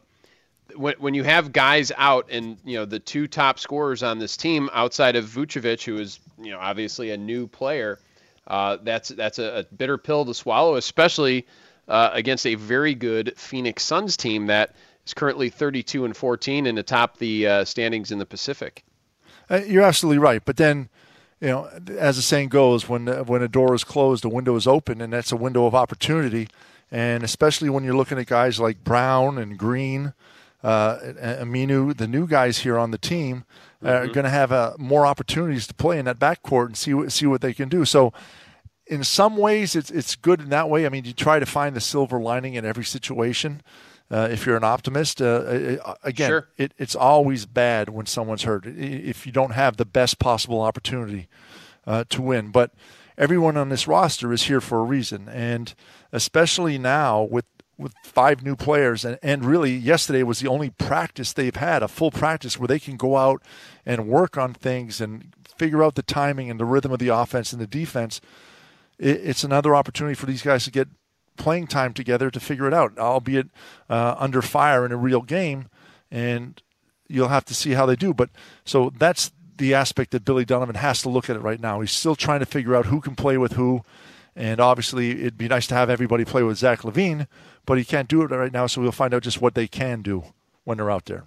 when 0.76 0.96
when 1.00 1.14
you 1.14 1.24
have 1.24 1.52
guys 1.52 1.92
out, 1.98 2.28
and 2.32 2.58
you 2.66 2.78
know 2.78 2.86
the 2.86 3.00
two 3.00 3.28
top 3.28 3.60
scorers 3.60 4.04
on 4.04 4.20
this 4.20 4.38
team 4.38 4.70
outside 4.74 5.16
of 5.16 5.26
Vucevic, 5.26 5.84
who 5.84 5.98
is 5.98 6.20
you 6.40 6.52
know 6.52 6.60
obviously 6.60 7.12
a 7.12 7.18
new 7.18 7.48
player. 7.48 8.00
Uh, 8.48 8.78
that's 8.84 9.10
that's 9.10 9.40
a, 9.40 9.60
a 9.60 9.76
bitter 9.76 9.98
pill 9.98 10.26
to 10.26 10.34
swallow, 10.34 10.76
especially 10.76 11.46
uh, 11.88 12.10
against 12.14 12.46
a 12.46 12.56
very 12.56 12.94
good 12.94 13.34
Phoenix 13.38 13.84
Suns 13.84 14.18
team 14.18 14.48
that 14.48 14.76
is 15.06 15.14
currently 15.14 15.50
32 15.50 16.06
and 16.06 16.16
14 16.16 16.68
and 16.68 16.80
atop 16.80 17.18
the 17.18 17.48
uh, 17.48 17.66
standings 17.66 18.12
in 18.12 18.20
the 18.20 18.26
Pacific. 18.26 18.84
Uh, 19.50 19.62
you're 19.66 19.84
absolutely 19.84 20.20
right. 20.20 20.44
But 20.44 20.58
then, 20.58 20.90
you 21.42 21.48
know, 21.48 21.70
as 21.98 22.16
the 22.16 22.22
saying 22.22 22.50
goes, 22.50 22.88
when 22.88 23.08
when 23.26 23.42
a 23.42 23.48
door 23.48 23.74
is 23.74 23.84
closed, 23.84 24.26
a 24.26 24.30
window 24.30 24.56
is 24.56 24.68
open, 24.68 25.02
and 25.02 25.14
that's 25.14 25.32
a 25.32 25.38
window 25.38 25.66
of 25.66 25.76
opportunity. 25.76 26.48
And 26.92 27.24
especially 27.24 27.70
when 27.70 27.84
you're 27.84 27.96
looking 27.96 28.20
at 28.20 28.28
guys 28.28 28.60
like 28.60 28.84
Brown 28.84 29.38
and 29.38 29.58
Green, 29.58 30.14
uh, 30.64 30.98
Aminu, 31.42 31.96
the 31.96 32.08
new 32.08 32.26
guys 32.26 32.60
here 32.60 32.78
on 32.78 32.92
the 32.92 32.98
team, 32.98 33.44
are 33.84 34.08
going 34.08 34.24
to 34.24 34.30
have 34.30 34.52
uh, 34.52 34.74
more 34.78 35.06
opportunities 35.06 35.68
to 35.68 35.74
play 35.74 36.00
in 36.00 36.06
that 36.06 36.20
backcourt 36.20 36.68
and 36.68 36.78
see 36.78 36.94
what 36.94 37.12
see 37.12 37.26
what 37.26 37.42
they 37.42 37.54
can 37.54 37.70
do. 37.70 37.86
So. 37.86 38.14
In 38.86 39.06
some 39.06 39.38
ways, 39.38 39.78
it's 39.78 39.90
it's 39.90 40.14
good 40.18 40.42
in 40.42 40.50
that 40.50 40.70
way. 40.70 40.86
I 40.86 40.90
mean, 40.90 41.06
you 41.06 41.14
try 41.14 41.40
to 41.40 41.46
find 41.46 41.74
the 41.74 41.80
silver 41.80 42.20
lining 42.20 42.56
in 42.56 42.66
every 42.66 42.84
situation. 42.84 43.62
Uh, 44.12 44.28
if 44.30 44.46
you're 44.46 44.58
an 44.58 44.66
optimist, 44.66 45.22
uh, 45.22 45.26
uh, 45.86 45.96
again, 46.04 46.30
Sure. 46.30 46.48
it, 46.58 46.74
it's 46.78 46.94
always 46.94 47.46
bad 47.46 47.88
when 47.88 48.06
someone's 48.06 48.44
hurt. 48.44 48.66
If 48.68 49.26
you 49.26 49.32
don't 49.32 49.54
have 49.54 49.78
the 49.78 49.86
best 49.86 50.20
possible 50.20 50.60
opportunity 50.62 51.30
uh, 51.88 52.04
to 52.10 52.22
win, 52.22 52.52
but 52.52 52.74
everyone 53.18 53.56
on 53.56 53.70
this 53.70 53.88
roster 53.88 54.34
is 54.34 54.44
here 54.44 54.60
for 54.60 54.80
a 54.82 54.84
reason, 54.84 55.30
and 55.30 55.74
especially 56.12 56.78
now 56.78 57.24
with 57.24 57.46
with 57.84 57.94
five 58.04 58.42
new 58.42 58.56
players, 58.56 59.06
and, 59.06 59.20
and 59.22 59.46
really 59.46 59.76
yesterday 59.76 60.24
was 60.24 60.40
the 60.40 60.48
only 60.48 60.72
practice 60.72 61.34
they've 61.34 61.56
had, 61.56 61.84
a 61.84 61.88
full 61.88 62.12
practice 62.12 62.58
where 62.58 62.68
they 62.68 62.80
can 62.80 62.98
go 62.98 63.18
out 63.18 63.44
and 63.86 64.08
work 64.08 64.38
on 64.38 64.54
things 64.54 65.00
and 65.02 65.34
figure 65.58 65.84
out 65.84 65.96
the 65.96 66.02
timing 66.02 66.50
and 66.50 66.60
the 66.60 66.66
rhythm 66.66 66.92
of 66.92 67.00
the 67.00 67.10
offense 67.10 67.54
and 67.54 67.62
the 67.62 67.68
defense 67.68 68.20
it, 69.00 69.22
it's 69.24 69.44
another 69.44 69.76
opportunity 69.76 70.16
for 70.16 70.26
these 70.26 70.42
guys 70.42 70.66
to 70.66 70.72
get 70.72 70.88
playing 71.38 71.68
time 71.68 71.94
together 71.94 72.30
to 72.30 72.40
figure 72.40 72.68
it 72.68 72.74
out, 72.74 72.98
albeit 72.98 73.48
uh, 73.90 74.16
under 74.18 74.42
fire 74.42 74.86
in 74.86 74.92
a 74.92 74.98
real 74.98 75.22
game, 75.22 75.68
and 76.12 76.62
you'll 77.08 77.30
have 77.30 77.46
to 77.46 77.54
see 77.54 77.72
how 77.72 77.86
they 77.86 77.96
do. 77.96 78.14
But 78.14 78.30
so 78.66 78.92
that's 78.98 79.32
the 79.58 79.74
aspect 79.74 80.12
that 80.12 80.26
Billy 80.26 80.46
Donovan 80.46 80.76
has 80.76 81.02
to 81.02 81.10
look 81.10 81.30
at 81.30 81.36
it 81.36 81.42
right 81.42 81.60
now. 81.60 81.82
He's 81.82 81.92
still 81.92 82.16
trying 82.16 82.40
to 82.40 82.46
figure 82.46 82.76
out 82.76 82.88
who 82.88 83.02
can 83.02 83.16
play 83.16 83.38
with 83.38 83.54
who, 83.54 83.82
and 84.36 84.60
obviously 84.60 85.12
it'd 85.22 85.38
be 85.38 85.48
nice 85.48 85.68
to 85.68 85.76
have 85.76 85.90
everybody 85.90 86.26
play 86.26 86.44
with 86.44 86.58
Zach 86.58 86.82
LaVine, 86.82 87.28
but 87.66 87.78
he 87.78 87.86
can't 87.86 88.08
do 88.08 88.22
it 88.22 88.32
right 88.32 88.52
now. 88.52 88.68
So 88.68 88.82
we'll 88.82 88.92
find 88.92 89.14
out 89.14 89.24
just 89.24 89.42
what 89.42 89.56
they 89.56 89.68
can 89.68 90.02
do 90.02 90.24
when 90.64 90.78
they're 90.78 90.92
out 90.92 91.06
there. 91.06 91.26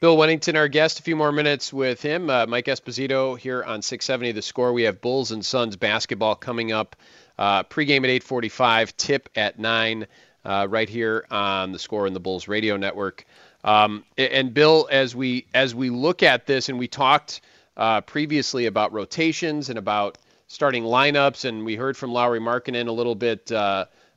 Bill 0.00 0.16
Wennington, 0.16 0.56
our 0.56 0.68
guest. 0.68 0.98
A 0.98 1.02
few 1.02 1.14
more 1.14 1.30
minutes 1.30 1.74
with 1.74 2.00
him. 2.00 2.30
Uh, 2.30 2.46
Mike 2.46 2.64
Esposito 2.66 3.38
here 3.38 3.62
on 3.62 3.82
670 3.82 4.32
The 4.32 4.40
Score. 4.40 4.72
We 4.72 4.84
have 4.84 5.02
Bulls 5.02 5.30
and 5.30 5.44
Suns 5.44 5.76
basketball 5.76 6.36
coming 6.36 6.72
up. 6.72 6.96
Uh, 7.38 7.62
pregame 7.64 8.04
at 8.04 8.22
8:45, 8.22 8.96
tip 8.96 9.28
at 9.36 9.58
nine, 9.58 10.06
uh, 10.44 10.66
right 10.70 10.88
here 10.88 11.26
on 11.30 11.72
The 11.72 11.78
Score 11.78 12.06
and 12.06 12.16
the 12.16 12.20
Bulls 12.20 12.48
Radio 12.48 12.78
Network. 12.78 13.26
Um, 13.62 14.04
and 14.16 14.54
Bill, 14.54 14.88
as 14.90 15.14
we 15.14 15.46
as 15.52 15.74
we 15.74 15.90
look 15.90 16.22
at 16.22 16.46
this, 16.46 16.70
and 16.70 16.78
we 16.78 16.88
talked 16.88 17.42
uh, 17.76 18.00
previously 18.00 18.66
about 18.66 18.92
rotations 18.94 19.68
and 19.68 19.78
about 19.78 20.16
starting 20.48 20.84
lineups, 20.84 21.44
and 21.44 21.64
we 21.64 21.76
heard 21.76 21.96
from 21.96 22.12
Lauri 22.12 22.40
Markkanen 22.40 22.88
a 22.88 22.92
little 22.92 23.14
bit 23.14 23.52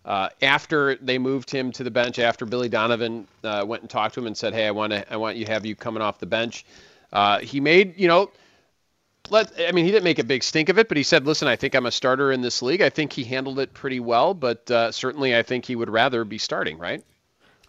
uh, 0.05 0.29
after 0.41 0.95
they 0.95 1.17
moved 1.17 1.49
him 1.49 1.71
to 1.71 1.83
the 1.83 1.91
bench, 1.91 2.19
after 2.19 2.45
Billy 2.45 2.69
Donovan 2.69 3.27
uh, 3.43 3.63
went 3.65 3.83
and 3.83 3.89
talked 3.89 4.15
to 4.15 4.19
him 4.19 4.27
and 4.27 4.37
said, 4.37 4.53
"Hey, 4.53 4.67
I 4.67 4.71
want 4.71 4.91
to, 4.91 5.11
I 5.11 5.17
want 5.17 5.37
you 5.37 5.45
to 5.45 5.51
have 5.51 5.65
you 5.65 5.75
coming 5.75 6.01
off 6.01 6.19
the 6.19 6.25
bench." 6.25 6.65
Uh, 7.11 7.39
he 7.39 7.59
made, 7.59 7.97
you 7.97 8.07
know, 8.07 8.29
let. 9.29 9.51
I 9.59 9.71
mean, 9.71 9.85
he 9.85 9.91
didn't 9.91 10.03
make 10.03 10.19
a 10.19 10.23
big 10.23 10.43
stink 10.43 10.69
of 10.69 10.77
it, 10.77 10.89
but 10.89 10.97
he 10.97 11.03
said, 11.03 11.25
"Listen, 11.25 11.47
I 11.47 11.55
think 11.55 11.73
I'm 11.73 11.85
a 11.85 11.91
starter 11.91 12.33
in 12.33 12.41
this 12.41 12.61
league. 12.61 12.81
I 12.81 12.89
think 12.89 13.13
he 13.13 13.23
handled 13.23 13.59
it 13.59 13.73
pretty 13.73 14.01
well, 14.01 14.33
but 14.33 14.69
uh, 14.69 14.91
certainly, 14.91 15.35
I 15.35 15.43
think 15.43 15.65
he 15.65 15.75
would 15.75 15.89
rather 15.89 16.25
be 16.25 16.37
starting." 16.37 16.77
Right? 16.77 17.03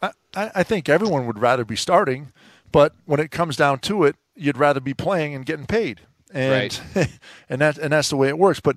I, 0.02 0.50
I 0.56 0.62
think 0.64 0.88
everyone 0.88 1.26
would 1.26 1.38
rather 1.38 1.64
be 1.64 1.76
starting, 1.76 2.32
but 2.72 2.94
when 3.06 3.20
it 3.20 3.30
comes 3.30 3.56
down 3.56 3.78
to 3.80 4.04
it, 4.04 4.16
you'd 4.34 4.58
rather 4.58 4.80
be 4.80 4.92
playing 4.92 5.34
and 5.34 5.46
getting 5.46 5.66
paid, 5.66 6.00
and 6.32 6.80
right. 6.94 7.08
and 7.48 7.60
that 7.60 7.78
and 7.78 7.92
that's 7.92 8.10
the 8.10 8.16
way 8.16 8.28
it 8.28 8.38
works. 8.38 8.60
But 8.60 8.76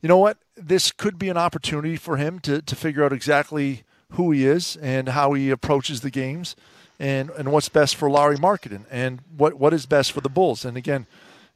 you 0.00 0.08
know 0.08 0.18
what? 0.18 0.38
This 0.56 0.92
could 0.92 1.18
be 1.18 1.28
an 1.28 1.36
opportunity 1.36 1.96
for 1.96 2.16
him 2.16 2.38
to, 2.40 2.62
to 2.62 2.76
figure 2.76 3.04
out 3.04 3.12
exactly 3.12 3.82
who 4.12 4.30
he 4.30 4.46
is 4.46 4.76
and 4.76 5.10
how 5.10 5.32
he 5.32 5.50
approaches 5.50 6.00
the 6.00 6.10
games 6.10 6.56
and, 6.98 7.30
and 7.30 7.52
what's 7.52 7.68
best 7.68 7.96
for 7.96 8.10
Lauri 8.10 8.36
Markkanen 8.36 8.84
and 8.90 9.20
what, 9.36 9.54
what 9.54 9.74
is 9.74 9.86
best 9.86 10.12
for 10.12 10.20
the 10.20 10.28
Bulls. 10.28 10.64
And 10.64 10.76
again, 10.76 11.06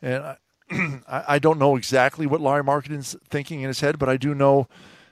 and 0.02 0.22
I, 0.22 0.36
I 1.08 1.38
don't 1.38 1.58
know 1.58 1.76
exactly 1.76 2.26
what 2.26 2.40
Lauri 2.40 2.62
Markkanen's 2.62 3.16
thinking 3.28 3.62
in 3.62 3.68
his 3.68 3.80
head, 3.80 3.98
but 3.98 4.08
I 4.08 4.16
do 4.16 4.34
know 4.34 4.68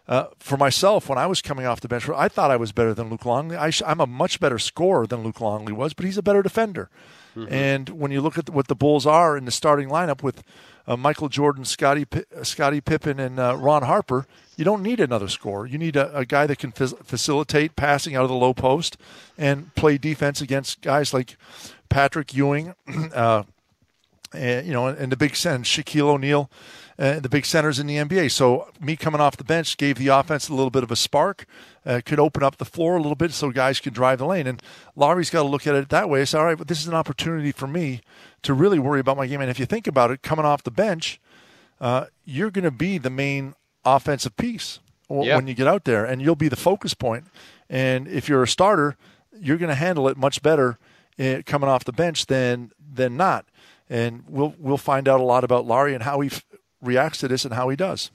uh, 0.09 0.29
for 0.39 0.57
myself, 0.57 1.09
when 1.09 1.19
I 1.19 1.27
was 1.27 1.43
coming 1.43 1.67
off 1.67 1.83
the 1.83 1.89
bench, 1.89 2.09
I 2.09 2.29
thought 2.29 2.51
I 2.51 2.57
was 2.57 2.73
better 2.73 2.95
than 2.95 3.11
Luke 3.11 3.27
Longley. 3.27 3.59
I 3.59 3.71
am 3.85 4.01
a 4.01 4.07
much 4.07 4.41
better 4.41 4.59
scorer 4.59 5.07
than 5.07 5.23
Luke 5.23 5.41
Longley 5.41 5.75
was, 5.75 5.93
but 5.93 6.07
he's 6.07 6.17
a 6.17 6.23
better 6.23 6.43
defender. 6.43 6.89
Mm-hmm. 7.37 7.53
And 7.53 7.89
when 7.91 8.11
you 8.11 8.23
look 8.23 8.39
at 8.39 8.49
what 8.49 8.69
the 8.69 8.75
Bulls 8.75 9.05
are 9.05 9.37
in 9.37 9.45
the 9.45 9.51
starting 9.51 9.91
lineup 9.91 10.23
with 10.23 10.43
uh, 10.89 10.97
Michael 10.97 11.29
Jordan, 11.29 11.67
Scottie, 11.67 12.07
uh, 12.13 12.43
Scottie 12.43 12.81
Pippen, 12.81 13.21
and 13.21 13.39
uh, 13.39 13.55
Ron 13.57 13.83
Harper, 13.83 14.27
you 14.57 14.65
don't 14.65 14.83
need 14.83 14.99
another 14.99 15.29
scorer. 15.29 15.67
You 15.67 15.77
need 15.77 15.97
a, 15.97 16.17
a 16.17 16.25
guy 16.25 16.47
that 16.47 16.59
can 16.59 16.73
f- 16.75 16.95
facilitate 17.05 17.77
passing 17.77 18.17
out 18.17 18.23
of 18.23 18.31
the 18.31 18.35
low 18.35 18.55
post 18.55 18.97
and 19.37 19.73
play 19.75 19.99
defense 19.99 20.41
against 20.41 20.81
guys 20.81 21.13
like 21.13 21.37
Patrick 21.91 22.35
Ewing, 22.35 22.75
uh, 23.15 23.43
and, 24.33 24.67
you 24.67 24.73
know, 24.73 24.87
and 24.87 25.13
the 25.13 25.17
big 25.17 25.37
sense 25.37 25.69
Shaquille 25.69 26.09
O'Neal 26.09 26.51
uh, 26.99 27.21
the 27.21 27.29
big 27.29 27.47
centers 27.47 27.79
in 27.79 27.87
the 27.87 27.97
NBA. 27.97 28.31
So 28.31 28.69
me 28.81 28.97
coming 28.97 29.21
off 29.21 29.37
the 29.37 29.45
bench 29.45 29.77
gave 29.77 29.99
the 29.99 30.09
offense 30.09 30.49
a 30.49 30.55
little 30.55 30.71
bit 30.71 30.83
of 30.83 30.91
a 30.91 30.97
spark, 30.97 31.47
uh, 31.87 32.01
could 32.05 32.19
open 32.19 32.43
up 32.43 32.57
the 32.57 32.65
floor 32.65 32.97
a 32.97 33.01
little 33.01 33.15
bit 33.15 33.33
so 33.33 33.51
guys 33.51 33.79
could 33.79 33.95
drive 33.95 34.19
the 34.19 34.27
lane. 34.27 34.47
And 34.47 34.61
Lauri's 34.97 35.31
got 35.31 35.43
to 35.43 35.49
look 35.49 35.67
at 35.67 35.75
it 35.75 35.89
that 35.91 36.09
way. 36.11 36.25
Say, 36.25 36.39
all 36.39 36.45
right, 36.45 36.59
but 36.59 36.67
this 36.67 36.81
is 36.81 36.89
an 36.89 36.95
opportunity 36.95 37.53
for 37.53 37.67
me 37.67 38.01
to 38.43 38.53
really 38.53 38.79
worry 38.79 39.01
about 39.01 39.17
my 39.17 39.27
game. 39.27 39.41
And 39.41 39.51
if 39.51 39.61
you 39.61 39.67
think 39.67 39.87
about 39.87 40.11
it, 40.11 40.23
coming 40.23 40.45
off 40.45 40.65
the 40.65 40.71
bench, 40.71 41.21
uh, 41.81 42.07
you're 42.25 42.51
going 42.51 42.65
to 42.65 42.71
be 42.71 42.99
the 42.99 43.11
main 43.11 43.55
offensive 43.85 44.37
piece 44.37 44.81
yeah. 45.09 45.37
when 45.37 45.47
you 45.47 45.55
get 45.55 45.67
out 45.67 45.85
there, 45.85 46.05
and 46.05 46.21
you'll 46.21 46.35
be 46.37 46.49
the 46.49 46.57
focus 46.57 46.95
point. 46.95 47.25
And 47.71 48.09
if 48.09 48.29
you're 48.29 48.43
a 48.43 48.49
starter, 48.49 48.97
you're 49.41 49.57
going 49.57 49.69
to 49.69 49.75
handle 49.75 50.09
it 50.09 50.17
much 50.17 50.43
better 50.43 50.79
uh, 51.19 51.43
coming 51.47 51.69
off 51.69 51.85
the 51.85 51.93
bench 51.93 52.27
than 52.27 52.73
than 52.93 53.17
not. 53.17 53.47
And 53.89 54.25
we'll 54.29 54.55
we'll 54.59 54.77
find 54.77 55.09
out 55.09 55.21
a 55.21 55.25
lot 55.25 55.45
about 55.45 55.67
Lauri 55.67 55.95
and 55.95 56.03
how 56.03 56.21
he 56.21 56.31
reacts 56.83 57.19
to 57.19 57.29
this 57.29 57.45
and 57.45 57.55
how 57.55 57.69
he 57.69 57.77
does. 57.77 58.11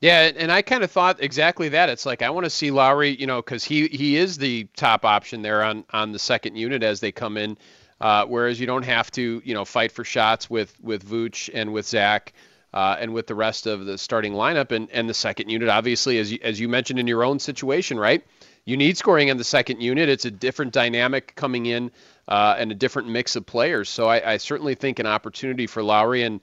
Yeah, 0.00 0.30
and 0.36 0.52
I 0.52 0.62
kind 0.62 0.84
of 0.84 0.92
thought 0.92 1.20
exactly 1.20 1.70
that. 1.70 1.88
It's 1.88 2.06
like 2.06 2.22
I 2.22 2.30
want 2.30 2.44
to 2.44 2.50
see 2.50 2.70
Lauri, 2.70 3.16
you 3.16 3.26
know, 3.26 3.42
because 3.42 3.64
he 3.64 3.88
he 3.88 4.16
is 4.16 4.38
the 4.38 4.68
top 4.76 5.04
option 5.04 5.42
there 5.42 5.64
on 5.64 5.84
on 5.90 6.12
the 6.12 6.20
second 6.20 6.54
unit 6.56 6.82
as 6.84 7.00
they 7.00 7.10
come 7.10 7.36
in. 7.36 7.58
Uh, 8.00 8.24
whereas 8.26 8.60
you 8.60 8.66
don't 8.66 8.84
have 8.84 9.10
to, 9.10 9.42
you 9.44 9.54
know, 9.54 9.64
fight 9.64 9.90
for 9.90 10.04
shots 10.04 10.48
with 10.48 10.72
with 10.80 11.04
Vooch 11.04 11.50
and 11.52 11.72
with 11.72 11.84
Zach 11.84 12.32
uh, 12.72 12.96
and 13.00 13.12
with 13.12 13.26
the 13.26 13.34
rest 13.34 13.66
of 13.66 13.86
the 13.86 13.98
starting 13.98 14.34
lineup 14.34 14.70
and 14.70 14.88
and 14.92 15.08
the 15.08 15.14
second 15.14 15.48
unit. 15.48 15.68
Obviously, 15.68 16.18
as 16.18 16.30
you, 16.30 16.38
as 16.42 16.60
you 16.60 16.68
mentioned 16.68 17.00
in 17.00 17.08
your 17.08 17.24
own 17.24 17.40
situation, 17.40 17.98
right? 17.98 18.24
You 18.64 18.76
need 18.76 18.96
scoring 18.98 19.28
in 19.28 19.36
the 19.36 19.44
second 19.44 19.80
unit. 19.80 20.08
It's 20.08 20.26
a 20.26 20.30
different 20.30 20.72
dynamic 20.72 21.34
coming 21.34 21.66
in 21.66 21.90
uh, 22.28 22.54
and 22.58 22.70
a 22.70 22.74
different 22.74 23.08
mix 23.08 23.34
of 23.34 23.46
players. 23.46 23.88
So 23.88 24.06
I, 24.06 24.34
I 24.34 24.36
certainly 24.36 24.74
think 24.74 24.98
an 24.98 25.06
opportunity 25.06 25.66
for 25.66 25.82
Lauri 25.82 26.22
and 26.22 26.40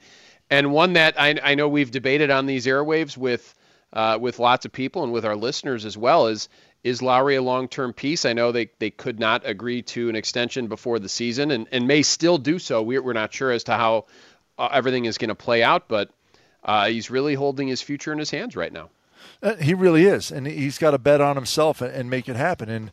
and 0.55 0.71
one 0.71 0.93
that 0.93 1.19
I, 1.19 1.35
I 1.43 1.55
know 1.55 1.67
we've 1.67 1.91
debated 1.91 2.31
on 2.31 2.45
these 2.45 2.65
airwaves 2.65 3.17
with 3.17 3.53
uh, 3.93 4.17
with 4.19 4.39
lots 4.39 4.65
of 4.65 4.71
people 4.71 5.03
and 5.03 5.11
with 5.11 5.25
our 5.25 5.35
listeners 5.35 5.85
as 5.85 5.97
well 5.97 6.27
is 6.27 6.49
is 6.83 7.01
Lauri 7.01 7.35
a 7.35 7.41
long 7.41 7.67
term 7.67 7.93
piece? 7.93 8.25
I 8.25 8.33
know 8.33 8.51
they, 8.51 8.69
they 8.77 8.91
could 8.91 9.19
not 9.19 9.41
agree 9.45 9.81
to 9.81 10.07
an 10.07 10.15
extension 10.15 10.67
before 10.67 10.99
the 10.99 11.09
season 11.09 11.49
and, 11.51 11.67
and 11.71 11.87
may 11.87 12.03
still 12.03 12.37
do 12.37 12.59
so. 12.59 12.81
We're, 12.83 13.01
we're 13.01 13.13
not 13.13 13.33
sure 13.33 13.51
as 13.51 13.63
to 13.65 13.73
how 13.73 14.05
uh, 14.59 14.69
everything 14.71 15.05
is 15.05 15.17
going 15.17 15.29
to 15.29 15.35
play 15.35 15.63
out, 15.63 15.87
but 15.87 16.11
uh, 16.63 16.85
he's 16.87 17.09
really 17.09 17.33
holding 17.33 17.67
his 17.67 17.81
future 17.81 18.13
in 18.13 18.19
his 18.19 18.29
hands 18.29 18.55
right 18.55 18.71
now. 18.71 18.89
Uh, 19.41 19.55
he 19.55 19.73
really 19.73 20.05
is, 20.05 20.31
and 20.31 20.45
he's 20.45 20.77
got 20.77 20.91
to 20.91 20.99
bet 20.99 21.21
on 21.21 21.35
himself 21.35 21.81
and, 21.81 21.91
and 21.91 22.09
make 22.09 22.29
it 22.29 22.35
happen. 22.35 22.69
And 22.69 22.91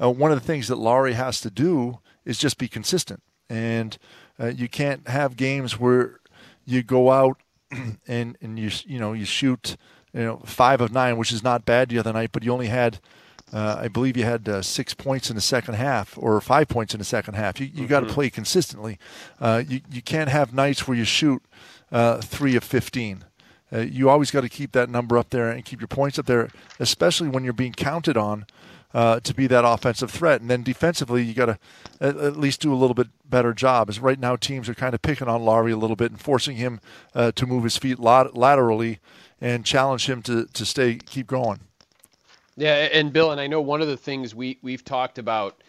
uh, 0.00 0.10
one 0.10 0.32
of 0.32 0.40
the 0.40 0.46
things 0.46 0.68
that 0.68 0.76
Lauri 0.76 1.12
has 1.12 1.40
to 1.42 1.50
do 1.50 1.98
is 2.24 2.38
just 2.38 2.56
be 2.56 2.68
consistent. 2.68 3.22
And 3.50 3.98
uh, 4.40 4.46
you 4.46 4.68
can't 4.68 5.06
have 5.06 5.36
games 5.36 5.78
where 5.78 6.18
you 6.64 6.82
go 6.82 7.10
out 7.10 7.40
and 8.06 8.36
and 8.40 8.58
you 8.58 8.70
you 8.86 8.98
know 8.98 9.12
you 9.12 9.24
shoot 9.24 9.76
you 10.12 10.22
know 10.22 10.42
five 10.44 10.80
of 10.80 10.92
nine, 10.92 11.16
which 11.16 11.32
is 11.32 11.42
not 11.42 11.64
bad 11.64 11.88
the 11.88 11.98
other 11.98 12.12
night, 12.12 12.30
but 12.32 12.42
you 12.42 12.52
only 12.52 12.68
had. 12.68 13.00
Uh, 13.52 13.76
I 13.82 13.88
believe 13.88 14.16
you 14.16 14.24
had 14.24 14.48
uh, 14.48 14.62
six 14.62 14.94
points 14.94 15.30
in 15.30 15.36
the 15.36 15.42
second 15.42 15.74
half, 15.74 16.18
or 16.18 16.40
five 16.40 16.66
points 16.66 16.92
in 16.92 16.98
the 16.98 17.04
second 17.04 17.34
half. 17.34 17.60
You, 17.60 17.66
you 17.66 17.72
mm-hmm. 17.72 17.86
got 17.86 18.00
to 18.00 18.06
play 18.06 18.28
consistently. 18.28 18.98
Uh, 19.38 19.62
you 19.68 19.80
you 19.92 20.02
can't 20.02 20.30
have 20.30 20.52
nights 20.52 20.88
where 20.88 20.96
you 20.96 21.04
shoot 21.04 21.42
uh, 21.92 22.20
three 22.20 22.56
of 22.56 22.64
fifteen. 22.64 23.24
Uh, 23.72 23.80
you 23.80 24.08
always 24.08 24.30
got 24.30 24.40
to 24.40 24.48
keep 24.48 24.72
that 24.72 24.88
number 24.88 25.18
up 25.18 25.30
there 25.30 25.50
and 25.50 25.64
keep 25.64 25.80
your 25.80 25.88
points 25.88 26.18
up 26.18 26.26
there, 26.26 26.48
especially 26.80 27.28
when 27.28 27.44
you're 27.44 27.52
being 27.52 27.72
counted 27.72 28.16
on 28.16 28.46
uh, 28.94 29.18
to 29.20 29.34
be 29.34 29.46
that 29.48 29.64
offensive 29.64 30.10
threat. 30.10 30.40
And 30.40 30.48
then 30.48 30.62
defensively, 30.62 31.22
you 31.22 31.34
got 31.34 31.46
to 31.46 31.58
at, 32.00 32.16
at, 32.16 32.36
least 32.36 32.60
do 32.60 32.72
a 32.72 32.76
little 32.76 32.94
bit 32.94 33.08
better 33.28 33.52
job. 33.52 33.90
As 33.90 33.98
right 33.98 34.18
now, 34.18 34.36
teams 34.36 34.68
are 34.68 34.74
kind 34.74 34.94
of 34.94 35.02
picking 35.02 35.28
on 35.28 35.44
Lauri 35.44 35.72
a 35.72 35.76
little 35.76 35.96
bit 35.96 36.12
and 36.12 36.20
forcing 36.20 36.56
him 36.56 36.80
uh, 37.14 37.32
to 37.32 37.46
move 37.46 37.64
his 37.64 37.76
feet 37.76 37.98
lat- 37.98 38.36
laterally 38.36 39.00
and 39.40 39.64
challenge 39.64 40.08
him 40.08 40.22
to 40.22 40.46
to 40.46 40.64
stay 40.64 40.94
keep 40.94 41.26
going. 41.26 41.60
Yeah, 42.56 42.88
and 42.92 43.12
Bill, 43.12 43.32
and 43.32 43.40
I 43.40 43.48
know 43.48 43.60
one 43.60 43.82
of 43.82 43.88
the 43.88 43.96
things 43.96 44.34
we 44.34 44.58
we've 44.62 44.84
talked 44.84 45.18
about. 45.18 45.60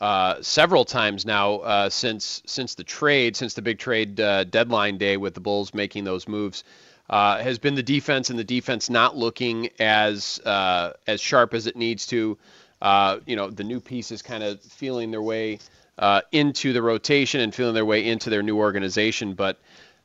Uh, 0.00 0.42
several 0.42 0.84
times 0.84 1.24
now 1.24 1.58
uh, 1.58 1.88
since 1.88 2.42
since 2.44 2.74
the 2.74 2.82
trade, 2.82 3.36
since 3.36 3.54
the 3.54 3.62
big 3.62 3.78
trade 3.78 4.18
uh, 4.20 4.42
deadline 4.42 4.98
day 4.98 5.16
with 5.16 5.34
the 5.34 5.40
Bulls 5.40 5.72
making 5.72 6.02
those 6.02 6.26
moves, 6.26 6.64
uh, 7.10 7.38
has 7.38 7.60
been 7.60 7.76
the 7.76 7.82
defense 7.82 8.28
and 8.28 8.38
the 8.38 8.44
defense 8.44 8.90
not 8.90 9.16
looking 9.16 9.68
as 9.78 10.40
uh, 10.44 10.92
as 11.06 11.20
sharp 11.20 11.54
as 11.54 11.68
it 11.68 11.76
needs 11.76 12.06
to. 12.06 12.36
Uh, 12.84 13.18
you 13.24 13.34
know, 13.34 13.48
the 13.48 13.64
new 13.64 13.80
pieces 13.80 14.20
kind 14.20 14.44
of 14.44 14.60
feeling 14.60 15.10
their 15.10 15.22
way 15.22 15.58
uh, 15.98 16.20
into 16.32 16.74
the 16.74 16.82
rotation 16.82 17.40
and 17.40 17.54
feeling 17.54 17.72
their 17.72 17.86
way 17.86 18.06
into 18.06 18.28
their 18.28 18.42
new 18.42 18.58
organization. 18.58 19.32
But 19.32 19.58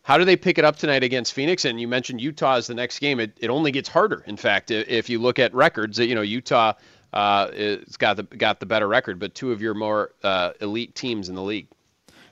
how 0.03 0.17
do 0.17 0.23
they 0.23 0.37
pick 0.37 0.57
it 0.57 0.63
up 0.63 0.77
tonight 0.77 1.03
against 1.03 1.33
Phoenix? 1.33 1.65
And 1.65 1.81
you 1.81 1.89
mentioned 1.89 2.21
Utah 2.21 2.55
as 2.55 2.67
the 2.67 2.73
next 2.73 2.99
game. 2.99 3.19
It, 3.19 3.37
it 3.41 3.49
only 3.49 3.71
gets 3.71 3.89
harder. 3.89 4.23
In 4.27 4.37
fact, 4.37 4.71
if 4.71 5.09
you 5.09 5.19
look 5.19 5.39
at 5.39 5.53
records, 5.53 5.99
you 5.99 6.15
know, 6.15 6.21
Utah 6.21 6.71
uh, 7.11 7.51
has 7.51 7.97
got 7.97 8.15
the 8.15 8.23
got 8.23 8.61
the 8.61 8.65
better 8.65 8.87
record, 8.87 9.19
but 9.19 9.35
two 9.35 9.51
of 9.51 9.61
your 9.61 9.73
more 9.73 10.11
uh, 10.23 10.51
elite 10.61 10.95
teams 10.95 11.27
in 11.27 11.35
the 11.35 11.43
league. 11.43 11.67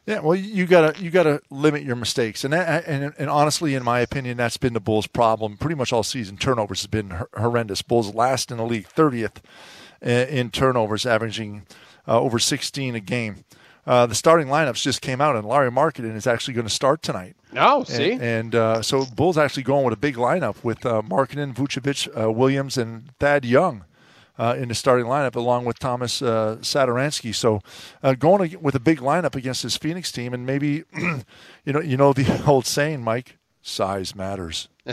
Yeah, 0.05 0.21
well, 0.21 0.35
you 0.35 0.65
gotta 0.65 1.03
you 1.03 1.11
gotta 1.11 1.41
limit 1.49 1.83
your 1.83 1.97
mistakes, 1.97 2.45
and 2.45 2.53
that, 2.53 2.85
and 2.87 3.13
and 3.19 3.29
honestly, 3.29 3.75
in 3.75 3.83
my 3.83 3.99
opinion, 3.99 4.37
that's 4.37 4.55
been 4.55 4.71
the 4.71 4.79
Bulls' 4.79 5.07
problem 5.07 5.57
pretty 5.57 5.75
much 5.75 5.91
all 5.91 6.03
season. 6.03 6.37
Turnovers 6.37 6.79
has 6.79 6.87
been 6.87 7.13
horrendous. 7.35 7.81
Bulls 7.81 8.15
last 8.15 8.49
in 8.49 8.55
the 8.55 8.65
league, 8.65 8.87
thirtieth 8.87 9.41
in 10.01 10.49
turnovers, 10.51 11.05
averaging 11.05 11.65
uh, 12.07 12.19
over 12.19 12.39
16 12.39 12.95
a 12.95 12.99
game. 12.99 13.43
uh, 13.85 14.05
the 14.05 14.15
starting 14.15 14.47
lineups 14.47 14.81
just 14.81 15.01
came 15.01 15.21
out, 15.21 15.35
and 15.35 15.45
Lauri 15.45 15.71
Markkanen 15.71 16.15
is 16.15 16.27
actually 16.27 16.53
going 16.53 16.67
to 16.67 16.73
start 16.73 17.01
tonight. 17.01 17.35
Oh, 17.55 17.83
see, 17.85 18.11
and, 18.11 18.21
and 18.21 18.55
uh, 18.55 18.81
so 18.81 19.05
Bulls 19.05 19.37
actually 19.37 19.63
going 19.63 19.85
with 19.85 19.93
a 19.93 19.97
big 19.97 20.15
lineup 20.15 20.63
with 20.63 20.85
uh, 20.85 21.01
Markkanen, 21.01 21.55
Vucevic, 21.55 22.09
uh, 22.21 22.31
Williams, 22.31 22.77
and 22.77 23.09
Thad 23.19 23.45
Young. 23.45 23.83
Uh, 24.39 24.53
in 24.55 24.67
the 24.67 24.75
starting 24.75 25.07
lineup, 25.07 25.35
along 25.35 25.65
with 25.65 25.79
Thomas 25.79 26.21
uh. 26.21 26.57
So, 26.61 27.59
uh, 28.03 28.13
going 28.13 28.61
with 28.61 28.75
a 28.75 28.79
big 28.79 28.99
lineup 28.99 29.35
against 29.35 29.63
this 29.63 29.77
Phoenix 29.77 30.11
team, 30.11 30.31
and 30.31 30.45
maybe, 30.45 30.83
you 31.65 31.73
know, 31.73 31.81
you 31.81 31.97
know 31.97 32.13
the 32.13 32.43
old 32.47 32.67
saying, 32.67 33.03
Mike, 33.03 33.39
size 33.67 34.15
matters. 34.15 34.67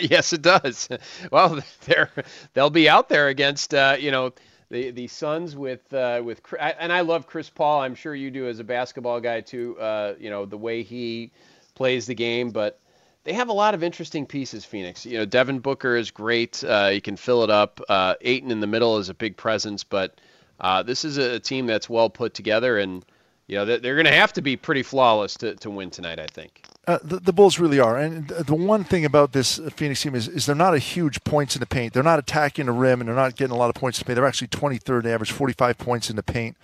yes, 0.00 0.32
it 0.32 0.42
does. 0.42 0.88
Well, 1.30 1.60
they're 1.86 2.10
they'll 2.54 2.70
be 2.70 2.88
out 2.88 3.08
there 3.08 3.28
against 3.28 3.74
uh, 3.74 3.96
you 3.98 4.10
know 4.10 4.32
the 4.70 4.90
the 4.90 5.08
Suns 5.08 5.56
with 5.56 5.92
uh, 5.92 6.20
with 6.24 6.42
and 6.60 6.92
I 6.92 7.00
love 7.00 7.26
Chris 7.26 7.48
Paul. 7.50 7.80
I'm 7.80 7.94
sure 7.94 8.14
you 8.14 8.30
do 8.30 8.46
as 8.48 8.58
a 8.58 8.64
basketball 8.64 9.20
guy 9.20 9.40
too. 9.40 9.78
Uh, 9.78 10.14
you 10.18 10.30
know 10.30 10.44
the 10.44 10.58
way 10.58 10.82
he 10.82 11.30
plays 11.74 12.06
the 12.06 12.14
game, 12.14 12.50
but 12.50 12.78
they 13.24 13.32
have 13.32 13.48
a 13.48 13.54
lot 13.54 13.74
of 13.74 13.82
interesting 13.82 14.26
pieces. 14.26 14.64
Phoenix, 14.64 15.06
you 15.06 15.18
know, 15.18 15.24
Devin 15.24 15.60
Booker 15.60 15.96
is 15.96 16.10
great. 16.10 16.62
Uh, 16.62 16.90
you 16.92 17.00
can 17.00 17.16
fill 17.16 17.44
it 17.44 17.50
up. 17.50 17.80
Uh, 17.88 18.14
Ayton 18.20 18.50
in 18.50 18.60
the 18.60 18.66
middle 18.66 18.98
is 18.98 19.08
a 19.08 19.14
big 19.14 19.36
presence, 19.36 19.84
but 19.84 20.20
uh, 20.60 20.82
this 20.82 21.04
is 21.04 21.16
a 21.16 21.40
team 21.40 21.66
that's 21.66 21.88
well 21.88 22.10
put 22.10 22.34
together, 22.34 22.78
and 22.78 23.04
you 23.46 23.56
know 23.56 23.64
they're 23.64 23.94
going 23.94 24.06
to 24.06 24.12
have 24.12 24.34
to 24.34 24.42
be 24.42 24.56
pretty 24.56 24.82
flawless 24.82 25.36
to, 25.36 25.54
to 25.56 25.70
win 25.70 25.90
tonight. 25.90 26.18
I 26.18 26.26
think. 26.26 26.62
Uh, 26.84 26.98
the, 27.04 27.20
the, 27.20 27.32
Bulls 27.32 27.60
really 27.60 27.78
are, 27.78 27.96
and 27.96 28.26
the 28.26 28.56
one 28.56 28.82
thing 28.82 29.04
about 29.04 29.32
this 29.32 29.60
Phoenix 29.76 30.02
team 30.02 30.16
is, 30.16 30.26
is 30.26 30.46
they're 30.46 30.56
not 30.56 30.74
a 30.74 30.80
huge 30.80 31.22
points 31.22 31.54
in 31.54 31.60
the 31.60 31.66
paint. 31.66 31.92
They're 31.92 32.02
not 32.02 32.18
attacking 32.18 32.66
the 32.66 32.72
rim, 32.72 33.00
and 33.00 33.08
they're 33.08 33.14
not 33.14 33.36
getting 33.36 33.54
a 33.54 33.56
lot 33.56 33.68
of 33.68 33.76
points 33.76 33.98
in 33.98 34.02
the 34.02 34.06
paint. 34.06 34.16
They're 34.16 34.26
actually 34.26 34.48
23rd, 34.48 35.04
they 35.04 35.14
average 35.14 35.30
45 35.30 35.78
points 35.78 36.10
in 36.10 36.16
the 36.16 36.24
paint. 36.24 36.56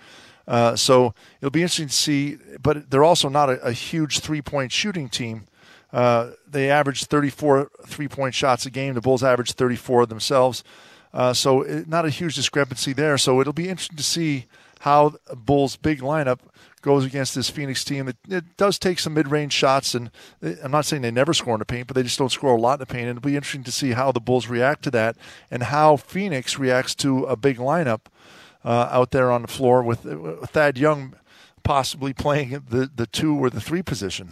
Uh, 0.45 0.75
so 0.75 1.13
it'll 1.39 1.51
be 1.51 1.61
interesting 1.61 1.87
to 1.87 1.93
see, 1.93 2.37
but 2.61 2.89
they're 2.89 3.03
also 3.03 3.29
not 3.29 3.49
a, 3.49 3.61
a 3.61 3.71
huge 3.71 4.19
three 4.19 4.41
point 4.41 4.73
shooting 4.73 5.07
team. 5.07 5.45
Uh, 5.93 6.31
they 6.49 6.69
average 6.69 7.05
34 7.05 7.71
three 7.85 8.07
point 8.07 8.33
shots 8.33 8.65
a 8.65 8.69
game. 8.69 8.95
The 8.95 9.01
Bulls 9.01 9.23
average 9.23 9.53
34 9.53 10.07
themselves. 10.07 10.63
Uh, 11.13 11.33
so 11.33 11.61
it, 11.61 11.87
not 11.87 12.05
a 12.05 12.09
huge 12.09 12.35
discrepancy 12.35 12.93
there. 12.93 13.17
So 13.17 13.39
it'll 13.39 13.53
be 13.53 13.69
interesting 13.69 13.97
to 13.97 14.03
see 14.03 14.47
how 14.79 15.15
Bulls' 15.35 15.75
big 15.75 15.99
lineup 15.99 16.39
goes 16.81 17.05
against 17.05 17.35
this 17.35 17.49
Phoenix 17.49 17.83
team. 17.83 18.07
It, 18.07 18.17
it 18.27 18.57
does 18.57 18.79
take 18.79 18.99
some 18.99 19.13
mid 19.13 19.27
range 19.27 19.53
shots, 19.53 19.93
and 19.93 20.09
I'm 20.63 20.71
not 20.71 20.85
saying 20.85 21.01
they 21.01 21.11
never 21.11 21.33
score 21.33 21.53
in 21.55 21.59
the 21.59 21.65
paint, 21.65 21.87
but 21.87 21.95
they 21.95 22.03
just 22.03 22.17
don't 22.17 22.31
score 22.31 22.55
a 22.55 22.59
lot 22.59 22.73
in 22.73 22.79
the 22.79 22.85
paint. 22.85 23.07
And 23.07 23.17
it'll 23.17 23.27
be 23.27 23.35
interesting 23.35 23.63
to 23.63 23.71
see 23.71 23.91
how 23.91 24.11
the 24.11 24.21
Bulls 24.21 24.47
react 24.47 24.83
to 24.83 24.91
that 24.91 25.17
and 25.51 25.63
how 25.63 25.97
Phoenix 25.97 26.57
reacts 26.57 26.95
to 26.95 27.25
a 27.25 27.35
big 27.35 27.57
lineup 27.57 28.01
uh, 28.63 28.89
out 28.91 29.11
there 29.11 29.31
on 29.31 29.41
the 29.41 29.47
floor 29.47 29.83
with, 29.83 30.05
with 30.05 30.49
Thad 30.49 30.77
Young 30.77 31.15
possibly 31.63 32.13
playing 32.13 32.63
the, 32.69 32.89
the 32.93 33.05
two 33.05 33.35
or 33.35 33.49
the 33.49 33.61
three 33.61 33.83
position. 33.83 34.29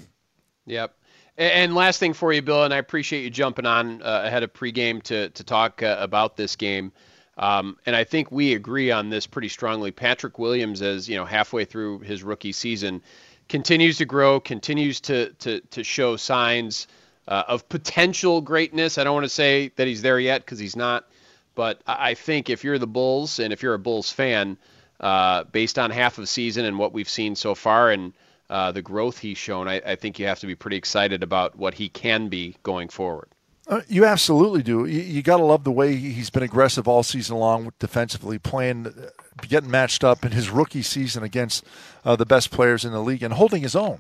Yep. 0.65 0.93
And 1.38 1.75
last 1.75 1.99
thing 1.99 2.13
for 2.13 2.33
you, 2.33 2.41
Bill, 2.41 2.63
and 2.63 2.73
I 2.73 2.77
appreciate 2.77 3.23
you 3.23 3.29
jumping 3.29 3.67
on 3.67 4.01
uh, 4.01 4.23
ahead 4.25 4.41
of 4.41 4.53
pregame 4.53 5.03
to 5.03 5.29
to 5.29 5.43
talk 5.43 5.83
uh, 5.83 5.97
about 5.99 6.36
this 6.36 6.55
game. 6.55 6.91
Um, 7.38 7.78
and 7.86 7.95
I 7.95 8.04
think 8.04 8.32
we 8.32 8.54
agree 8.54 8.91
on 8.91 9.10
this 9.10 9.28
pretty 9.28 9.50
strongly. 9.50 9.91
Patrick 9.91 10.39
Williams, 10.39 10.82
as 10.82 11.08
you 11.08 11.15
know, 11.15 11.26
halfway 11.26 11.65
through 11.65 12.00
his 12.00 12.23
rookie 12.23 12.52
season, 12.52 13.02
continues 13.47 13.97
to 13.97 14.06
grow, 14.06 14.39
continues 14.39 15.00
to 15.02 15.32
to 15.34 15.62
to 15.62 15.84
show 15.84 16.15
signs 16.15 16.88
uh, 17.28 17.43
of 17.47 17.69
potential 17.69 18.41
greatness. 18.41 18.97
I 18.97 19.04
don't 19.04 19.13
want 19.13 19.26
to 19.26 19.30
say 19.30 19.71
that 19.76 19.88
he's 19.88 20.02
there 20.02 20.19
yet 20.19 20.41
because 20.41 20.60
he's 20.60 20.76
not, 20.76 21.08
but 21.54 21.82
I 21.86 22.15
think 22.15 22.50
if 22.50 22.63
you're 22.63 22.80
the 22.80 22.88
Bulls 22.88 23.39
and 23.39 23.54
if 23.54 23.62
you're 23.62 23.76
a 23.76 23.80
Bulls 23.80 24.12
fan, 24.12 24.58
uh, 25.00 25.43
based 25.43 25.78
on 25.78 25.91
half 25.91 26.17
of 26.17 26.28
season 26.28 26.65
and 26.65 26.80
what 26.80 26.93
we've 26.93 27.10
seen 27.10 27.36
so 27.36 27.54
far 27.54 27.91
and 27.91 28.13
uh, 28.50 28.71
the 28.71 28.82
growth 28.82 29.19
he's 29.19 29.38
shown, 29.38 29.67
I, 29.67 29.82
I 29.86 29.95
think 29.95 30.19
you 30.19 30.26
have 30.26 30.39
to 30.39 30.47
be 30.47 30.56
pretty 30.56 30.78
excited 30.78 31.21
about 31.21 31.56
what 31.56 31.73
he 31.76 31.89
can 31.89 32.30
be 32.30 32.56
going 32.63 32.89
forward. 32.89 33.30
Uh, 33.67 33.82
you 33.88 34.06
absolutely 34.06 34.63
do. 34.63 34.86
You, 34.86 35.01
you 35.01 35.21
got 35.21 35.38
to 35.38 35.43
love 35.43 35.63
the 35.63 35.71
way 35.71 35.95
he's 35.95 36.30
been 36.30 36.43
aggressive 36.43 36.88
all 36.88 37.03
season 37.03 37.38
long 37.38 37.73
defensively, 37.80 38.39
playing, 38.39 38.88
uh, 38.88 39.10
getting 39.47 39.69
matched 39.69 40.03
up 40.03 40.23
in 40.23 40.32
his 40.32 40.49
rookie 40.49 40.82
season 40.82 41.23
against 41.23 41.65
uh, 42.06 42.15
the 42.15 42.25
best 42.25 42.49
players 42.49 42.86
in 42.86 42.93
the 42.93 43.01
league 43.01 43.23
and 43.23 43.34
holding 43.34 43.62
his 43.62 43.75
own. 43.75 43.99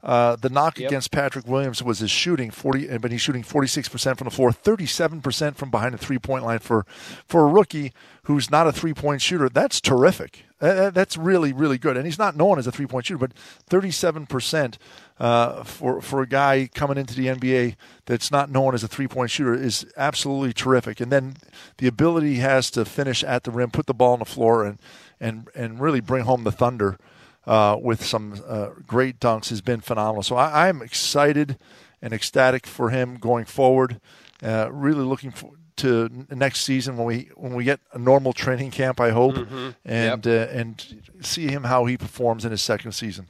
Uh, 0.00 0.36
the 0.36 0.48
knock 0.48 0.78
yep. 0.78 0.90
against 0.90 1.10
Patrick 1.10 1.48
Williams 1.48 1.82
was 1.82 1.98
his 1.98 2.10
shooting, 2.10 2.52
forty, 2.52 2.96
but 2.98 3.10
he's 3.10 3.20
shooting 3.20 3.42
forty 3.42 3.66
six 3.66 3.88
percent 3.88 4.16
from 4.16 4.26
the 4.26 4.30
floor, 4.30 4.52
thirty 4.52 4.86
seven 4.86 5.20
percent 5.20 5.56
from 5.56 5.70
behind 5.70 5.92
the 5.92 5.98
three 5.98 6.20
point 6.20 6.44
line 6.44 6.60
for 6.60 6.86
for 7.26 7.42
a 7.42 7.46
rookie 7.46 7.92
who's 8.22 8.48
not 8.48 8.68
a 8.68 8.72
three 8.72 8.94
point 8.94 9.20
shooter. 9.20 9.48
That's 9.48 9.80
terrific. 9.80 10.44
that's 10.60 11.16
really 11.16 11.52
really 11.52 11.78
good, 11.78 11.96
and 11.96 12.06
he's 12.06 12.18
not 12.18 12.36
known 12.36 12.60
as 12.60 12.66
a 12.68 12.72
three 12.72 12.86
point 12.86 13.06
shooter, 13.06 13.18
but 13.18 13.32
thirty 13.36 13.90
seven 13.90 14.24
percent 14.24 14.78
uh, 15.20 15.64
for 15.64 16.00
for 16.00 16.22
a 16.22 16.26
guy 16.26 16.68
coming 16.74 16.96
into 16.96 17.14
the 17.14 17.26
NBA 17.26 17.76
that's 18.06 18.30
not 18.30 18.50
known 18.50 18.74
as 18.74 18.84
a 18.84 18.88
three 18.88 19.08
point 19.08 19.30
shooter 19.30 19.54
is 19.54 19.86
absolutely 19.96 20.52
terrific. 20.52 21.00
And 21.00 21.10
then 21.10 21.36
the 21.78 21.86
ability 21.86 22.34
he 22.34 22.40
has 22.40 22.70
to 22.72 22.84
finish 22.84 23.24
at 23.24 23.44
the 23.44 23.50
rim, 23.50 23.70
put 23.70 23.86
the 23.86 23.94
ball 23.94 24.12
on 24.12 24.20
the 24.20 24.24
floor, 24.24 24.64
and 24.64 24.78
and 25.20 25.48
and 25.54 25.80
really 25.80 26.00
bring 26.00 26.24
home 26.24 26.44
the 26.44 26.52
thunder 26.52 26.98
uh, 27.46 27.76
with 27.80 28.04
some 28.04 28.42
uh, 28.46 28.68
great 28.86 29.18
dunks 29.18 29.48
has 29.48 29.60
been 29.60 29.80
phenomenal. 29.80 30.22
So 30.22 30.36
I, 30.36 30.68
am 30.68 30.82
excited 30.82 31.58
and 32.02 32.12
ecstatic 32.12 32.66
for 32.66 32.90
him 32.90 33.16
going 33.16 33.46
forward. 33.46 34.00
Uh, 34.42 34.68
really 34.70 35.02
looking 35.02 35.30
for, 35.32 35.52
to 35.76 36.26
next 36.30 36.60
season 36.60 36.96
when 36.96 37.06
we 37.06 37.30
when 37.34 37.54
we 37.54 37.64
get 37.64 37.80
a 37.92 37.98
normal 37.98 38.32
training 38.32 38.70
camp. 38.70 39.00
I 39.00 39.10
hope 39.10 39.34
mm-hmm. 39.36 39.70
and 39.84 40.26
yep. 40.26 40.48
Uh, 40.48 40.52
and 40.52 41.02
see 41.22 41.48
him 41.48 41.64
how 41.64 41.86
he 41.86 41.96
performs 41.96 42.44
in 42.44 42.50
his 42.50 42.62
second 42.62 42.92
season. 42.92 43.26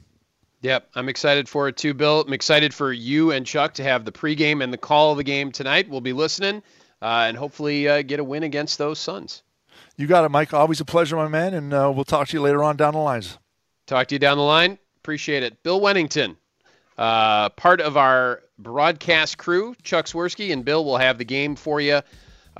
Yep, 0.61 0.89
I'm 0.95 1.07
excited 1.07 1.47
for 1.47 1.67
it 1.67 1.77
too, 1.77 1.93
Bill. 1.93 2.21
I'm 2.21 2.33
excited 2.33 2.73
for 2.73 2.91
you 2.91 3.31
and 3.31 3.45
Chuck 3.45 3.75
to 3.75 3.83
have 3.83 4.03
the 4.03 4.11
pregame 4.11 4.63
and 4.63 4.73
the 4.73 4.77
call 4.77 5.11
of 5.11 5.17
the 5.17 5.23
game 5.23 5.51
tonight. 5.51 5.89
We'll 5.89 6.01
be 6.01 6.13
listening 6.13 6.63
uh, 7.01 7.25
and 7.27 7.37
hopefully 7.37 7.87
uh, 7.87 8.01
get 8.01 8.19
a 8.19 8.23
win 8.23 8.43
against 8.43 8.77
those 8.77 8.99
Suns. 8.99 9.43
You 9.95 10.07
got 10.07 10.25
it, 10.25 10.29
Mike. 10.29 10.53
Always 10.53 10.81
a 10.81 10.85
pleasure, 10.85 11.15
my 11.15 11.27
man, 11.27 11.53
and 11.53 11.71
we'll 11.71 12.05
talk 12.05 12.27
to 12.29 12.37
you 12.37 12.41
later 12.41 12.63
on 12.63 12.77
down 12.77 12.93
the 12.93 12.99
lines. 12.99 13.37
Talk 13.85 14.07
to 14.07 14.15
you 14.15 14.19
down 14.19 14.37
the 14.37 14.43
line. 14.43 14.77
Appreciate 14.97 15.43
it. 15.43 15.63
Bill 15.63 15.79
Wennington, 15.79 16.35
uh, 16.97 17.49
part 17.49 17.81
of 17.81 17.97
our 17.97 18.43
broadcast 18.57 19.37
crew. 19.37 19.75
Chuck 19.83 20.05
Swirsky 20.05 20.51
and 20.53 20.63
Bill 20.63 20.83
will 20.83 20.97
have 20.97 21.17
the 21.17 21.25
game 21.25 21.55
for 21.55 21.79
you 21.81 22.01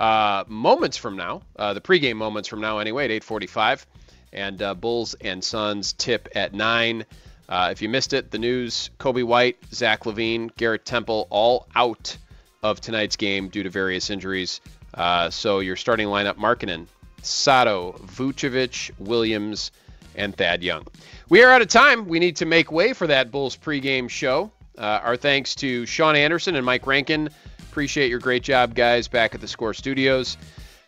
uh, 0.00 0.44
moments 0.48 0.96
from 0.96 1.16
now, 1.16 1.42
uh, 1.56 1.74
the 1.74 1.80
pregame 1.80 2.16
moments 2.16 2.48
from 2.48 2.60
now 2.60 2.78
anyway, 2.78 3.04
at 3.04 3.10
8:45, 3.22 3.84
and 4.32 4.60
uh, 4.62 4.74
Bulls 4.74 5.14
and 5.20 5.44
Suns 5.44 5.92
tip 5.92 6.28
at 6.34 6.54
nine. 6.54 7.04
Uh, 7.50 7.68
if 7.72 7.82
you 7.82 7.88
missed 7.88 8.12
it, 8.12 8.30
the 8.30 8.38
news: 8.38 8.90
Coby 8.98 9.24
White, 9.24 9.58
Zach 9.74 10.04
LaVine, 10.04 10.56
Garrett 10.56 10.84
Temple, 10.84 11.26
all 11.30 11.66
out 11.74 12.16
of 12.62 12.80
tonight's 12.80 13.16
game 13.16 13.48
due 13.48 13.64
to 13.64 13.70
various 13.70 14.08
injuries. 14.08 14.60
Uh, 14.94 15.28
so 15.28 15.58
your 15.58 15.76
starting 15.76 16.08
lineup: 16.08 16.36
Markkanen, 16.36 16.86
Sato, 17.22 17.92
Vucevic, 18.06 18.92
Williams, 18.98 19.72
and 20.14 20.36
Thad 20.36 20.62
Young. 20.62 20.86
We 21.28 21.42
are 21.42 21.50
out 21.50 21.62
of 21.62 21.68
time. 21.68 22.06
We 22.06 22.18
need 22.18 22.36
to 22.36 22.46
make 22.46 22.70
way 22.70 22.92
for 22.92 23.06
that 23.08 23.30
Bulls 23.30 23.56
pregame 23.56 24.08
show. 24.08 24.50
Uh, 24.78 25.00
our 25.02 25.16
thanks 25.16 25.54
to 25.56 25.84
Sean 25.86 26.16
Anderson 26.16 26.56
and 26.56 26.64
Mike 26.64 26.86
Rankin. 26.86 27.28
Appreciate 27.58 28.10
your 28.10 28.18
great 28.18 28.42
job, 28.42 28.74
guys, 28.74 29.08
back 29.08 29.34
at 29.34 29.40
the 29.40 29.48
Score 29.48 29.74
Studios. 29.74 30.36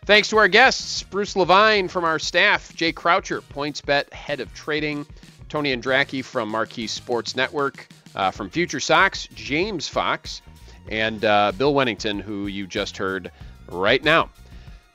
Thanks 0.05 0.29
to 0.29 0.37
our 0.37 0.49
guests, 0.49 1.03
Bruce 1.03 1.35
Levine 1.35 1.87
from 1.87 2.03
our 2.03 2.19
staff, 2.19 2.75
Jay 2.75 2.91
Croucher, 2.91 3.41
PointsBet 3.41 4.11
head 4.11 4.41
of 4.41 4.53
trading, 4.53 5.05
Tony 5.53 5.77
Andracki 5.77 6.25
from 6.25 6.49
Marquee 6.49 6.87
Sports 6.87 7.35
Network, 7.35 7.87
uh, 8.15 8.31
from 8.31 8.49
Future 8.49 8.79
Sox, 8.79 9.27
James 9.35 9.87
Fox, 9.87 10.41
and 10.89 11.23
uh, 11.23 11.51
Bill 11.55 11.75
Wennington, 11.75 12.19
who 12.19 12.47
you 12.47 12.65
just 12.65 12.97
heard 12.97 13.31
right 13.67 14.03
now. 14.03 14.31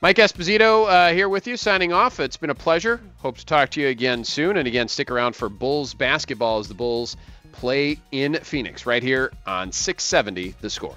Mike 0.00 0.16
Esposito 0.16 0.88
uh, 0.88 1.14
here 1.14 1.28
with 1.28 1.46
you, 1.46 1.56
signing 1.56 1.92
off. 1.92 2.18
It's 2.18 2.36
been 2.36 2.50
a 2.50 2.56
pleasure. 2.56 3.00
Hope 3.18 3.38
to 3.38 3.46
talk 3.46 3.70
to 3.70 3.80
you 3.80 3.86
again 3.86 4.24
soon. 4.24 4.56
And 4.56 4.66
again, 4.66 4.88
stick 4.88 5.12
around 5.12 5.36
for 5.36 5.48
Bulls 5.48 5.94
basketball 5.94 6.58
as 6.58 6.66
the 6.66 6.74
Bulls 6.74 7.16
play 7.52 8.00
in 8.10 8.34
Phoenix 8.34 8.84
right 8.84 9.02
here 9.02 9.30
on 9.46 9.70
670 9.70 10.56
The 10.60 10.70
Score. 10.70 10.96